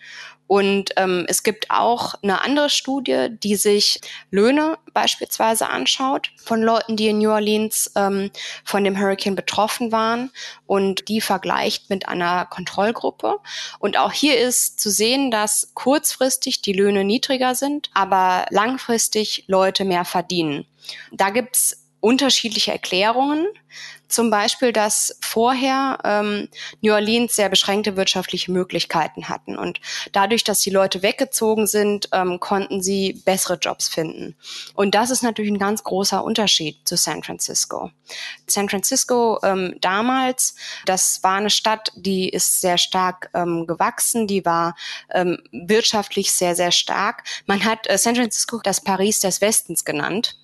Und 0.46 0.90
ähm, 0.96 1.24
es 1.28 1.42
gibt 1.42 1.70
auch 1.70 2.14
eine 2.22 2.42
andere 2.42 2.68
Studie, 2.68 3.28
die 3.30 3.56
sich 3.56 4.00
Löhne 4.30 4.78
beispielsweise 4.92 5.68
anschaut 5.68 6.30
von 6.36 6.62
Leuten, 6.62 6.96
die 6.96 7.08
in 7.08 7.18
New 7.18 7.30
Orleans 7.30 7.90
ähm, 7.96 8.30
von 8.64 8.84
dem 8.84 8.98
Hurricane 8.98 9.34
betroffen 9.34 9.90
waren 9.90 10.30
und 10.66 11.08
die 11.08 11.20
vergleicht 11.20 11.88
mit 11.88 12.08
einer 12.08 12.44
Kontrollgruppe. 12.46 13.38
Und 13.78 13.96
auch 13.96 14.12
hier 14.12 14.38
ist 14.38 14.80
zu 14.80 14.90
sehen, 14.90 15.30
dass 15.30 15.72
kurzfristig 15.74 16.60
die 16.60 16.74
Löhne 16.74 17.04
niedriger 17.04 17.54
sind, 17.54 17.90
aber 17.94 18.44
langfristig 18.50 19.44
Leute 19.46 19.84
mehr 19.84 20.04
verdienen. 20.04 20.66
Da 21.10 21.30
gibt's 21.30 21.84
unterschiedliche 22.00 22.70
Erklärungen. 22.70 23.46
Zum 24.14 24.30
Beispiel, 24.30 24.72
dass 24.72 25.18
vorher 25.20 25.98
ähm, 26.04 26.48
New 26.80 26.92
Orleans 26.92 27.34
sehr 27.34 27.48
beschränkte 27.48 27.96
wirtschaftliche 27.96 28.52
Möglichkeiten 28.52 29.28
hatten. 29.28 29.58
Und 29.58 29.80
dadurch, 30.12 30.44
dass 30.44 30.60
die 30.60 30.70
Leute 30.70 31.02
weggezogen 31.02 31.66
sind, 31.66 32.10
ähm, 32.12 32.38
konnten 32.38 32.80
sie 32.80 33.20
bessere 33.24 33.58
Jobs 33.60 33.88
finden. 33.88 34.36
Und 34.74 34.94
das 34.94 35.10
ist 35.10 35.24
natürlich 35.24 35.50
ein 35.50 35.58
ganz 35.58 35.82
großer 35.82 36.22
Unterschied 36.22 36.86
zu 36.86 36.96
San 36.96 37.24
Francisco. 37.24 37.90
San 38.46 38.68
Francisco 38.68 39.40
ähm, 39.42 39.74
damals, 39.80 40.54
das 40.86 41.24
war 41.24 41.38
eine 41.38 41.50
Stadt, 41.50 41.90
die 41.96 42.28
ist 42.28 42.60
sehr 42.60 42.78
stark 42.78 43.30
ähm, 43.34 43.66
gewachsen, 43.66 44.28
die 44.28 44.44
war 44.44 44.76
ähm, 45.10 45.38
wirtschaftlich 45.50 46.30
sehr, 46.30 46.54
sehr 46.54 46.70
stark. 46.70 47.24
Man 47.46 47.64
hat 47.64 47.90
äh, 47.90 47.98
San 47.98 48.14
Francisco 48.14 48.60
das 48.62 48.80
Paris 48.80 49.18
des 49.18 49.40
Westens 49.40 49.84
genannt 49.84 50.38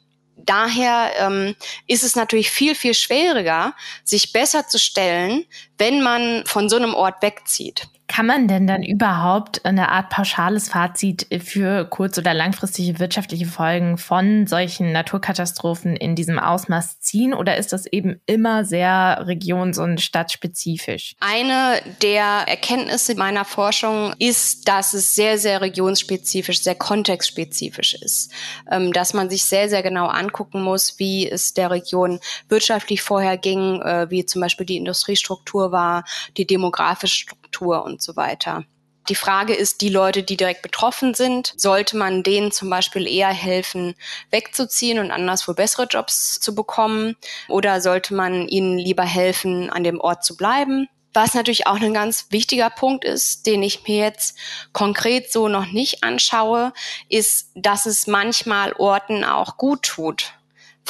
daher 0.45 1.11
ähm, 1.19 1.55
ist 1.87 2.03
es 2.03 2.17
natürlich 2.17 2.51
viel, 2.51 2.75
viel 2.75 2.95
schwieriger, 2.95 3.75
sich 4.05 4.33
besser 4.33 4.67
zu 4.67 4.79
stellen, 4.79 5.45
wenn 5.79 6.03
man 6.03 6.45
von 6.47 6.69
so 6.69 6.77
einem 6.77 6.95
Ort 6.95 7.23
wegzieht. 7.23 7.89
Kann 8.11 8.27
man 8.27 8.49
denn 8.49 8.67
dann 8.67 8.83
überhaupt 8.83 9.65
eine 9.65 9.89
Art 9.91 10.11
pauschales 10.11 10.69
Fazit 10.69 11.29
für 11.45 11.85
kurz- 11.85 12.19
oder 12.19 12.35
langfristige 12.35 12.99
wirtschaftliche 12.99 13.47
Folgen 13.47 13.99
von 13.99 14.49
solchen 14.49 14.91
Naturkatastrophen 14.91 15.95
in 15.95 16.17
diesem 16.17 16.41
Ausmaß 16.41 16.99
ziehen? 16.99 17.33
Oder 17.33 17.57
ist 17.57 17.73
das 17.73 17.87
eben 17.87 18.21
immer 18.27 18.65
sehr 18.65 19.23
regions- 19.29 19.79
und 19.79 20.01
stadtspezifisch? 20.01 21.15
Eine 21.21 21.81
der 22.03 22.49
Erkenntnisse 22.49 23.15
meiner 23.15 23.45
Forschung 23.45 24.13
ist, 24.19 24.67
dass 24.67 24.93
es 24.93 25.15
sehr, 25.15 25.39
sehr 25.39 25.61
regionsspezifisch, 25.61 26.63
sehr 26.63 26.75
kontextspezifisch 26.75 27.95
ist. 27.95 28.33
Ähm, 28.69 28.93
dass 28.93 29.15
man 29.15 29.31
sich 29.31 29.45
sehr, 29.45 29.69
sehr 29.69 29.85
genau 29.85 30.09
angucken 30.31 30.63
muss, 30.63 30.99
wie 30.99 31.29
es 31.29 31.55
der 31.55 31.71
Region 31.71 32.21
wirtschaftlich 32.49 33.03
vorher 33.03 33.37
ging, 33.37 33.83
äh, 33.83 34.07
wie 34.11 34.25
zum 34.25 34.41
Beispiel 34.41 34.67
die 34.67 34.77
Industriestruktur 34.77 35.73
war, 35.73 36.05
die 36.37 36.47
demografische 36.47 37.23
Struktur 37.23 37.85
und 37.85 38.01
so 38.01 38.17
weiter. 38.17 38.65
Die 39.09 39.17
Frage 39.17 39.55
ist, 39.55 39.81
die 39.81 39.89
Leute, 39.89 40.23
die 40.23 40.37
direkt 40.37 40.63
betroffen 40.63 41.15
sind, 41.15 41.53
sollte 41.57 41.97
man 41.97 42.23
denen 42.23 42.53
zum 42.53 42.71
Beispiel 42.71 43.09
eher 43.09 43.31
helfen, 43.31 43.95
wegzuziehen 44.31 45.01
und 45.01 45.11
anderswo 45.11 45.53
bessere 45.53 45.87
Jobs 45.91 46.39
zu 46.39 46.55
bekommen? 46.55 47.17
Oder 47.49 47.81
sollte 47.81 48.15
man 48.15 48.47
ihnen 48.47 48.79
lieber 48.79 49.03
helfen, 49.03 49.69
an 49.69 49.83
dem 49.83 50.01
Ort 50.01 50.25
zu 50.25 50.37
bleiben? 50.37 50.87
Was 51.13 51.35
natürlich 51.35 51.67
auch 51.67 51.81
ein 51.81 51.95
ganz 51.95 52.27
wichtiger 52.31 52.71
Punkt 52.71 53.05
ist, 53.05 53.47
den 53.47 53.63
ich 53.63 53.87
mir 53.87 53.97
jetzt 53.97 54.37
konkret 54.73 55.33
so 55.33 55.49
noch 55.49 55.67
nicht 55.67 56.05
anschaue, 56.05 56.73
ist, 57.09 57.51
dass 57.55 57.87
es 57.87 58.07
manchmal 58.07 58.73
Orten 58.75 59.25
auch 59.25 59.57
gut 59.57 59.83
tut, 59.83 60.35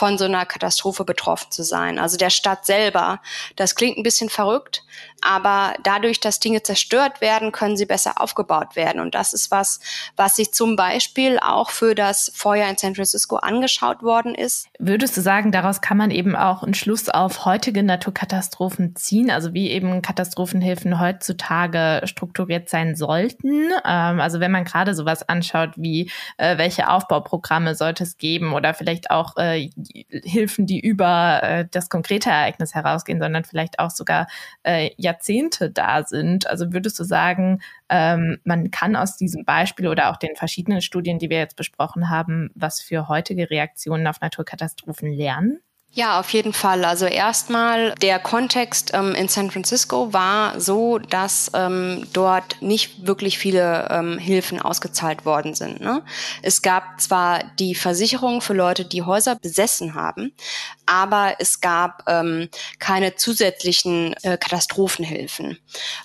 von 0.00 0.16
so 0.16 0.24
einer 0.24 0.46
Katastrophe 0.46 1.04
betroffen 1.04 1.50
zu 1.50 1.62
sein. 1.62 1.98
Also 1.98 2.16
der 2.16 2.30
Stadt 2.30 2.64
selber. 2.64 3.20
Das 3.56 3.74
klingt 3.74 3.98
ein 3.98 4.02
bisschen 4.02 4.30
verrückt, 4.30 4.82
aber 5.20 5.74
dadurch, 5.82 6.20
dass 6.20 6.40
Dinge 6.40 6.62
zerstört 6.62 7.20
werden, 7.20 7.52
können 7.52 7.76
sie 7.76 7.84
besser 7.84 8.18
aufgebaut 8.18 8.76
werden. 8.76 9.02
Und 9.02 9.14
das 9.14 9.34
ist 9.34 9.50
was, 9.50 9.78
was 10.16 10.36
sich 10.36 10.54
zum 10.54 10.74
Beispiel 10.74 11.38
auch 11.38 11.68
für 11.68 11.94
das 11.94 12.32
Feuer 12.34 12.66
in 12.66 12.78
San 12.78 12.94
Francisco 12.94 13.36
angeschaut 13.36 14.02
worden 14.02 14.34
ist. 14.34 14.68
Würdest 14.78 15.18
du 15.18 15.20
sagen, 15.20 15.52
daraus 15.52 15.82
kann 15.82 15.98
man 15.98 16.10
eben 16.10 16.34
auch 16.34 16.62
einen 16.62 16.72
Schluss 16.72 17.10
auf 17.10 17.44
heutige 17.44 17.82
Naturkatastrophen 17.82 18.96
ziehen, 18.96 19.30
also 19.30 19.52
wie 19.52 19.70
eben 19.70 20.00
Katastrophenhilfen 20.00 20.98
heutzutage 20.98 22.00
strukturiert 22.04 22.70
sein 22.70 22.96
sollten? 22.96 23.68
Ähm, 23.84 24.18
also 24.18 24.40
wenn 24.40 24.50
man 24.50 24.64
gerade 24.64 24.94
sowas 24.94 25.28
anschaut, 25.28 25.72
wie 25.76 26.10
äh, 26.38 26.56
welche 26.56 26.88
Aufbauprogramme 26.88 27.74
sollte 27.74 28.04
es 28.04 28.16
geben 28.16 28.54
oder 28.54 28.72
vielleicht 28.72 29.10
auch 29.10 29.36
äh, 29.36 29.68
Hilfen, 30.24 30.66
die 30.66 30.80
über 30.80 31.40
äh, 31.42 31.66
das 31.70 31.88
konkrete 31.88 32.30
Ereignis 32.30 32.74
herausgehen, 32.74 33.20
sondern 33.20 33.44
vielleicht 33.44 33.78
auch 33.78 33.90
sogar 33.90 34.26
äh, 34.62 34.90
Jahrzehnte 34.96 35.70
da 35.70 36.04
sind. 36.04 36.46
Also 36.46 36.72
würdest 36.72 36.98
du 36.98 37.04
sagen, 37.04 37.60
ähm, 37.88 38.38
man 38.44 38.70
kann 38.70 38.96
aus 38.96 39.16
diesem 39.16 39.44
Beispiel 39.44 39.88
oder 39.88 40.10
auch 40.10 40.16
den 40.16 40.36
verschiedenen 40.36 40.80
Studien, 40.82 41.18
die 41.18 41.30
wir 41.30 41.38
jetzt 41.38 41.56
besprochen 41.56 42.10
haben, 42.10 42.50
was 42.54 42.80
für 42.80 43.08
heutige 43.08 43.50
Reaktionen 43.50 44.06
auf 44.06 44.20
Naturkatastrophen 44.20 45.12
lernen? 45.12 45.60
Ja, 45.92 46.20
auf 46.20 46.30
jeden 46.30 46.52
Fall. 46.52 46.84
Also 46.84 47.06
erstmal 47.06 47.96
der 47.96 48.20
Kontext 48.20 48.92
ähm, 48.94 49.12
in 49.16 49.26
San 49.26 49.50
Francisco 49.50 50.12
war 50.12 50.60
so, 50.60 50.98
dass 50.98 51.50
ähm, 51.52 52.06
dort 52.12 52.62
nicht 52.62 53.08
wirklich 53.08 53.38
viele 53.38 53.88
ähm, 53.90 54.16
Hilfen 54.16 54.62
ausgezahlt 54.62 55.24
worden 55.24 55.54
sind. 55.54 55.80
Ne? 55.80 56.04
Es 56.42 56.62
gab 56.62 57.00
zwar 57.00 57.42
die 57.58 57.74
Versicherung 57.74 58.40
für 58.40 58.54
Leute, 58.54 58.84
die 58.84 59.02
Häuser 59.02 59.34
besessen 59.34 59.96
haben, 59.96 60.32
aber 60.86 61.34
es 61.40 61.60
gab 61.60 62.04
ähm, 62.06 62.48
keine 62.78 63.16
zusätzlichen 63.16 64.14
äh, 64.22 64.38
Katastrophenhilfen. 64.38 65.58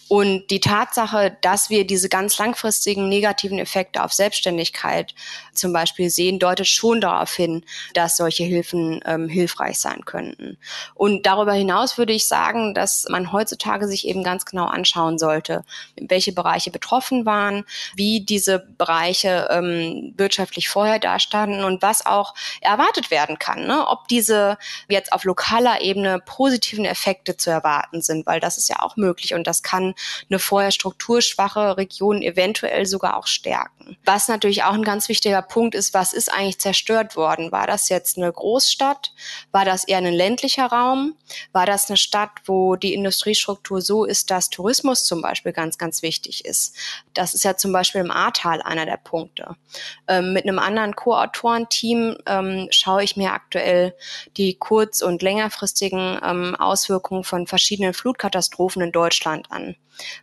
Und 0.08 0.50
die 0.50 0.62
Tatsache, 0.62 1.38
dass 1.42 1.70
wir 1.70 1.86
diese 1.86 2.10
ganz 2.10 2.40
langfristigen 2.40 3.08
negativen 3.08 3.60
Effekte 3.60 4.04
auf 4.04 4.14
Selbstständigkeit 4.14 5.14
zum 5.54 5.74
Beispiel 5.74 6.10
sehen, 6.10 6.40
deutet 6.40 6.68
schon 6.68 7.02
darauf 7.02 7.36
hin, 7.36 7.64
dass 7.94 8.18
solche 8.18 8.44
Hilfen 8.44 9.00
ähm, 9.06 9.30
hilfreich 9.30 9.75
hilfreich 9.76 9.80
sein 9.80 10.06
könnten. 10.06 10.58
Und 10.94 11.26
darüber 11.26 11.54
hinaus 11.54 11.98
würde 11.98 12.14
ich 12.14 12.28
sagen, 12.28 12.74
dass 12.74 13.08
man 13.10 13.32
heutzutage 13.32 13.88
sich 13.88 14.08
eben 14.08 14.24
ganz 14.24 14.46
genau 14.46 14.66
anschauen 14.66 15.18
sollte, 15.18 15.64
welche 15.96 16.32
Bereiche 16.32 16.72
betroffen 16.72 17.26
waren, 17.26 17.66
wie 17.96 18.22
diese 18.22 18.60
Bereiche 18.78 19.48
ähm, 19.52 20.14
wirtschaftlich 20.18 20.70
vorher 20.70 21.00
dastanden 21.00 21.64
und 21.64 21.82
was 21.82 22.06
auch 22.06 22.34
erwartet 22.62 23.12
werden 23.12 23.38
kann. 23.40 23.68
Ne? 23.68 23.88
Ob 23.88 24.08
diese 24.08 24.58
jetzt 24.90 25.14
auf 25.14 25.24
lokaler 25.24 25.82
Ebene 25.82 26.20
positiven 26.26 26.86
Effekte 26.86 27.38
zu 27.38 27.50
erwarten 27.50 28.02
sind, 28.02 28.26
weil 28.26 28.40
das 28.40 28.58
ist 28.58 28.70
ja 28.70 28.82
auch 28.82 28.96
möglich 28.96 29.34
und 29.34 29.46
das 29.48 29.64
kann 29.64 29.94
eine 30.30 30.40
vorher 30.40 30.72
strukturschwache 30.72 31.78
Region 31.78 32.22
eventuell 32.22 32.86
sogar 32.86 33.18
auch 33.18 33.28
stärken. 33.28 33.98
Was 34.06 34.28
natürlich 34.28 34.64
auch 34.64 34.74
ein 34.74 34.84
ganz 34.84 35.10
wichtiger 35.10 35.42
Punkt 35.42 35.76
ist, 35.76 35.94
was 35.94 36.14
ist 36.14 36.32
eigentlich 36.32 36.60
zerstört 36.60 37.16
worden? 37.16 37.52
War 37.52 37.68
das 37.68 37.90
jetzt 37.90 38.18
eine 38.18 38.32
Großstadt? 38.32 39.14
War 39.52 39.65
war 39.66 39.72
das 39.72 39.84
eher 39.84 39.98
ein 39.98 40.14
ländlicher 40.14 40.68
Raum? 40.68 41.16
War 41.52 41.66
das 41.66 41.90
eine 41.90 41.98
Stadt, 41.98 42.30
wo 42.46 42.76
die 42.76 42.94
Industriestruktur 42.94 43.82
so 43.82 44.06
ist, 44.06 44.30
dass 44.30 44.50
Tourismus 44.50 45.06
zum 45.06 45.22
Beispiel 45.22 45.54
ganz, 45.54 45.78
ganz 45.80 46.04
wichtig 46.04 46.46
ist? 46.46 46.76
Das 47.14 47.34
ist 47.34 47.44
ja 47.44 47.58
zum 47.58 47.72
Beispiel 47.72 48.02
im 48.02 48.12
Ahrtal 48.12 48.62
einer 48.62 48.86
der 48.86 48.98
Punkte. 48.98 49.56
Ähm, 50.08 50.34
mit 50.34 50.44
einem 50.44 50.60
anderen 50.60 50.96
Co-Autorenteam 50.96 52.18
ähm, 52.28 52.68
schaue 52.70 53.04
ich 53.04 53.18
mir 53.18 53.34
aktuell 53.34 53.96
die 54.38 54.56
kurz- 54.56 55.02
und 55.02 55.24
längerfristigen 55.24 56.20
ähm, 56.24 56.56
Auswirkungen 56.56 57.24
von 57.24 57.48
verschiedenen 57.48 57.94
Flutkatastrophen 57.94 58.84
in 58.84 58.92
Deutschland 58.92 59.52
an 59.52 59.76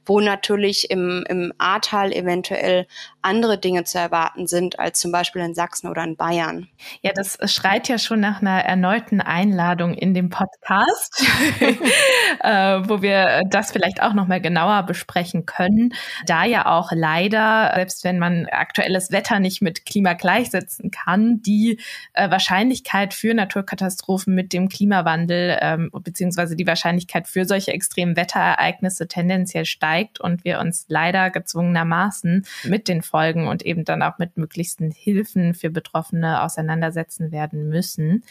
wo 0.05 0.20
natürlich 0.20 0.90
im, 0.90 1.24
im 1.28 1.52
Ahrtal 1.59 2.12
eventuell 2.12 2.87
andere 3.20 3.59
Dinge 3.59 3.85
zu 3.85 3.98
erwarten 3.98 4.46
sind 4.46 4.78
als 4.78 5.00
zum 5.00 5.12
Beispiel 5.12 5.42
in 5.42 5.55
Sachsen 5.55 5.88
oder 5.88 6.02
in 6.05 6.16
Bayern. 6.16 6.68
Ja, 7.02 7.12
das 7.12 7.38
schreit 7.44 7.88
ja 7.88 7.98
schon 7.98 8.20
nach 8.20 8.40
einer 8.40 8.64
erneuten 8.64 9.20
Einladung 9.32 9.94
in 9.94 10.12
dem 10.12 10.28
Podcast, 10.28 11.24
äh, 12.40 12.48
wo 12.88 13.00
wir 13.00 13.42
das 13.48 13.72
vielleicht 13.72 14.02
auch 14.02 14.12
noch 14.12 14.26
mal 14.26 14.40
genauer 14.40 14.82
besprechen 14.84 15.46
können. 15.46 15.94
Da 16.26 16.44
ja 16.44 16.66
auch 16.66 16.90
leider, 16.92 17.72
selbst 17.74 18.04
wenn 18.04 18.18
man 18.18 18.46
aktuelles 18.46 19.10
Wetter 19.10 19.40
nicht 19.40 19.62
mit 19.62 19.86
Klima 19.86 20.12
gleichsetzen 20.12 20.90
kann, 20.90 21.40
die 21.40 21.80
äh, 22.12 22.30
Wahrscheinlichkeit 22.30 23.14
für 23.14 23.32
Naturkatastrophen 23.32 24.34
mit 24.34 24.52
dem 24.52 24.68
Klimawandel 24.68 25.58
ähm, 25.60 25.90
beziehungsweise 25.92 26.54
die 26.54 26.66
Wahrscheinlichkeit 26.66 27.26
für 27.26 27.44
solche 27.46 27.72
extremen 27.72 28.16
Wetterereignisse 28.16 29.08
tendenziell 29.08 29.64
steigt 29.64 30.20
und 30.20 30.44
wir 30.44 30.60
uns 30.60 30.84
leider 30.88 31.30
gezwungenermaßen 31.30 32.44
mit 32.64 32.88
den 32.88 33.02
Folgen 33.02 33.48
und 33.48 33.64
eben 33.64 33.84
dann 33.84 34.02
auch 34.02 34.18
mit 34.18 34.36
möglichsten 34.36 34.90
Hilfen 34.90 35.54
für 35.54 35.70
Betroffene 35.70 36.42
auseinandersetzen 36.42 37.32
werden 37.32 37.68
müssen. 37.68 38.24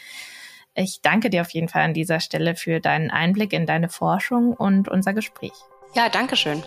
Ich 0.73 1.01
danke 1.01 1.29
dir 1.29 1.41
auf 1.41 1.49
jeden 1.49 1.67
Fall 1.67 1.83
an 1.83 1.93
dieser 1.93 2.19
Stelle 2.19 2.55
für 2.55 2.79
deinen 2.79 3.11
Einblick 3.11 3.53
in 3.53 3.65
deine 3.65 3.89
Forschung 3.89 4.53
und 4.53 4.87
unser 4.87 5.13
Gespräch. 5.13 5.53
Ja, 5.93 6.07
danke 6.09 6.35
schön. 6.35 6.63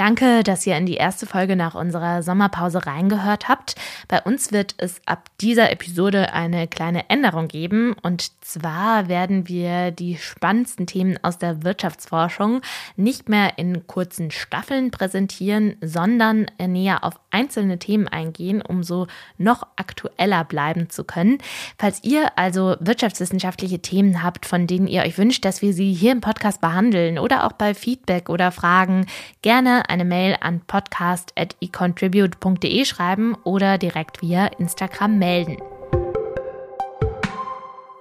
Danke, 0.00 0.42
dass 0.42 0.66
ihr 0.66 0.78
in 0.78 0.86
die 0.86 0.94
erste 0.94 1.26
Folge 1.26 1.56
nach 1.56 1.74
unserer 1.74 2.22
Sommerpause 2.22 2.86
reingehört 2.86 3.50
habt. 3.50 3.74
Bei 4.08 4.22
uns 4.22 4.50
wird 4.50 4.74
es 4.78 4.98
ab 5.04 5.28
dieser 5.42 5.70
Episode 5.70 6.32
eine 6.32 6.66
kleine 6.68 7.10
Änderung 7.10 7.48
geben. 7.48 7.94
Und 8.00 8.32
zwar 8.42 9.08
werden 9.08 9.46
wir 9.46 9.90
die 9.90 10.16
spannendsten 10.16 10.86
Themen 10.86 11.18
aus 11.20 11.36
der 11.36 11.64
Wirtschaftsforschung 11.64 12.62
nicht 12.96 13.28
mehr 13.28 13.58
in 13.58 13.86
kurzen 13.86 14.30
Staffeln 14.30 14.90
präsentieren, 14.90 15.76
sondern 15.82 16.46
näher 16.58 17.04
auf 17.04 17.20
einzelne 17.30 17.78
Themen 17.78 18.08
eingehen, 18.08 18.62
um 18.62 18.82
so 18.82 19.06
noch 19.36 19.66
aktueller 19.76 20.44
bleiben 20.44 20.88
zu 20.88 21.04
können. 21.04 21.36
Falls 21.76 22.02
ihr 22.02 22.38
also 22.38 22.74
wirtschaftswissenschaftliche 22.80 23.80
Themen 23.80 24.22
habt, 24.22 24.46
von 24.46 24.66
denen 24.66 24.86
ihr 24.86 25.02
euch 25.02 25.18
wünscht, 25.18 25.44
dass 25.44 25.60
wir 25.60 25.74
sie 25.74 25.92
hier 25.92 26.12
im 26.12 26.22
Podcast 26.22 26.62
behandeln 26.62 27.18
oder 27.18 27.44
auch 27.44 27.52
bei 27.52 27.74
Feedback 27.74 28.30
oder 28.30 28.50
Fragen, 28.50 29.04
gerne 29.42 29.89
eine 29.90 30.06
Mail 30.06 30.38
an 30.40 30.62
podcast.econtribute.de 30.66 32.86
schreiben 32.86 33.36
oder 33.44 33.76
direkt 33.76 34.22
via 34.22 34.46
Instagram 34.46 35.18
melden. 35.18 35.58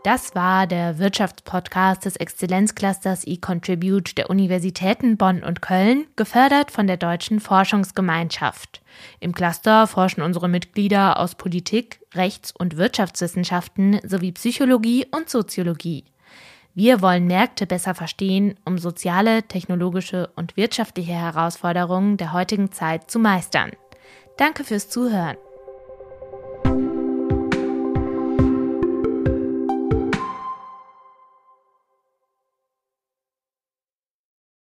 Das 0.03 0.33
war 0.33 0.65
der 0.65 0.97
Wirtschaftspodcast 0.97 2.05
des 2.05 2.15
Exzellenzclusters 2.15 3.27
eContribute 3.27 4.17
der 4.17 4.29
Universitäten 4.29 5.17
Bonn 5.17 5.43
und 5.43 5.61
Köln, 5.61 6.07
gefördert 6.15 6.71
von 6.71 6.87
der 6.87 6.95
Deutschen 6.95 7.41
Forschungsgemeinschaft. 7.41 8.81
Im 9.19 9.33
Cluster 9.33 9.87
forschen 9.87 10.21
unsere 10.21 10.47
Mitglieder 10.47 11.19
aus 11.19 11.35
Politik, 11.35 11.99
Rechts- 12.15 12.53
und 12.57 12.77
Wirtschaftswissenschaften 12.77 13.99
sowie 14.03 14.31
Psychologie 14.31 15.05
und 15.11 15.29
Soziologie. 15.29 16.05
Wir 16.73 17.01
wollen 17.01 17.27
Märkte 17.27 17.65
besser 17.65 17.95
verstehen, 17.95 18.55
um 18.63 18.77
soziale, 18.77 19.43
technologische 19.43 20.29
und 20.35 20.55
wirtschaftliche 20.55 21.13
Herausforderungen 21.13 22.17
der 22.17 22.31
heutigen 22.31 22.71
Zeit 22.71 23.09
zu 23.09 23.19
meistern. 23.19 23.71
Danke 24.37 24.63
fürs 24.63 24.89
Zuhören. 24.89 25.35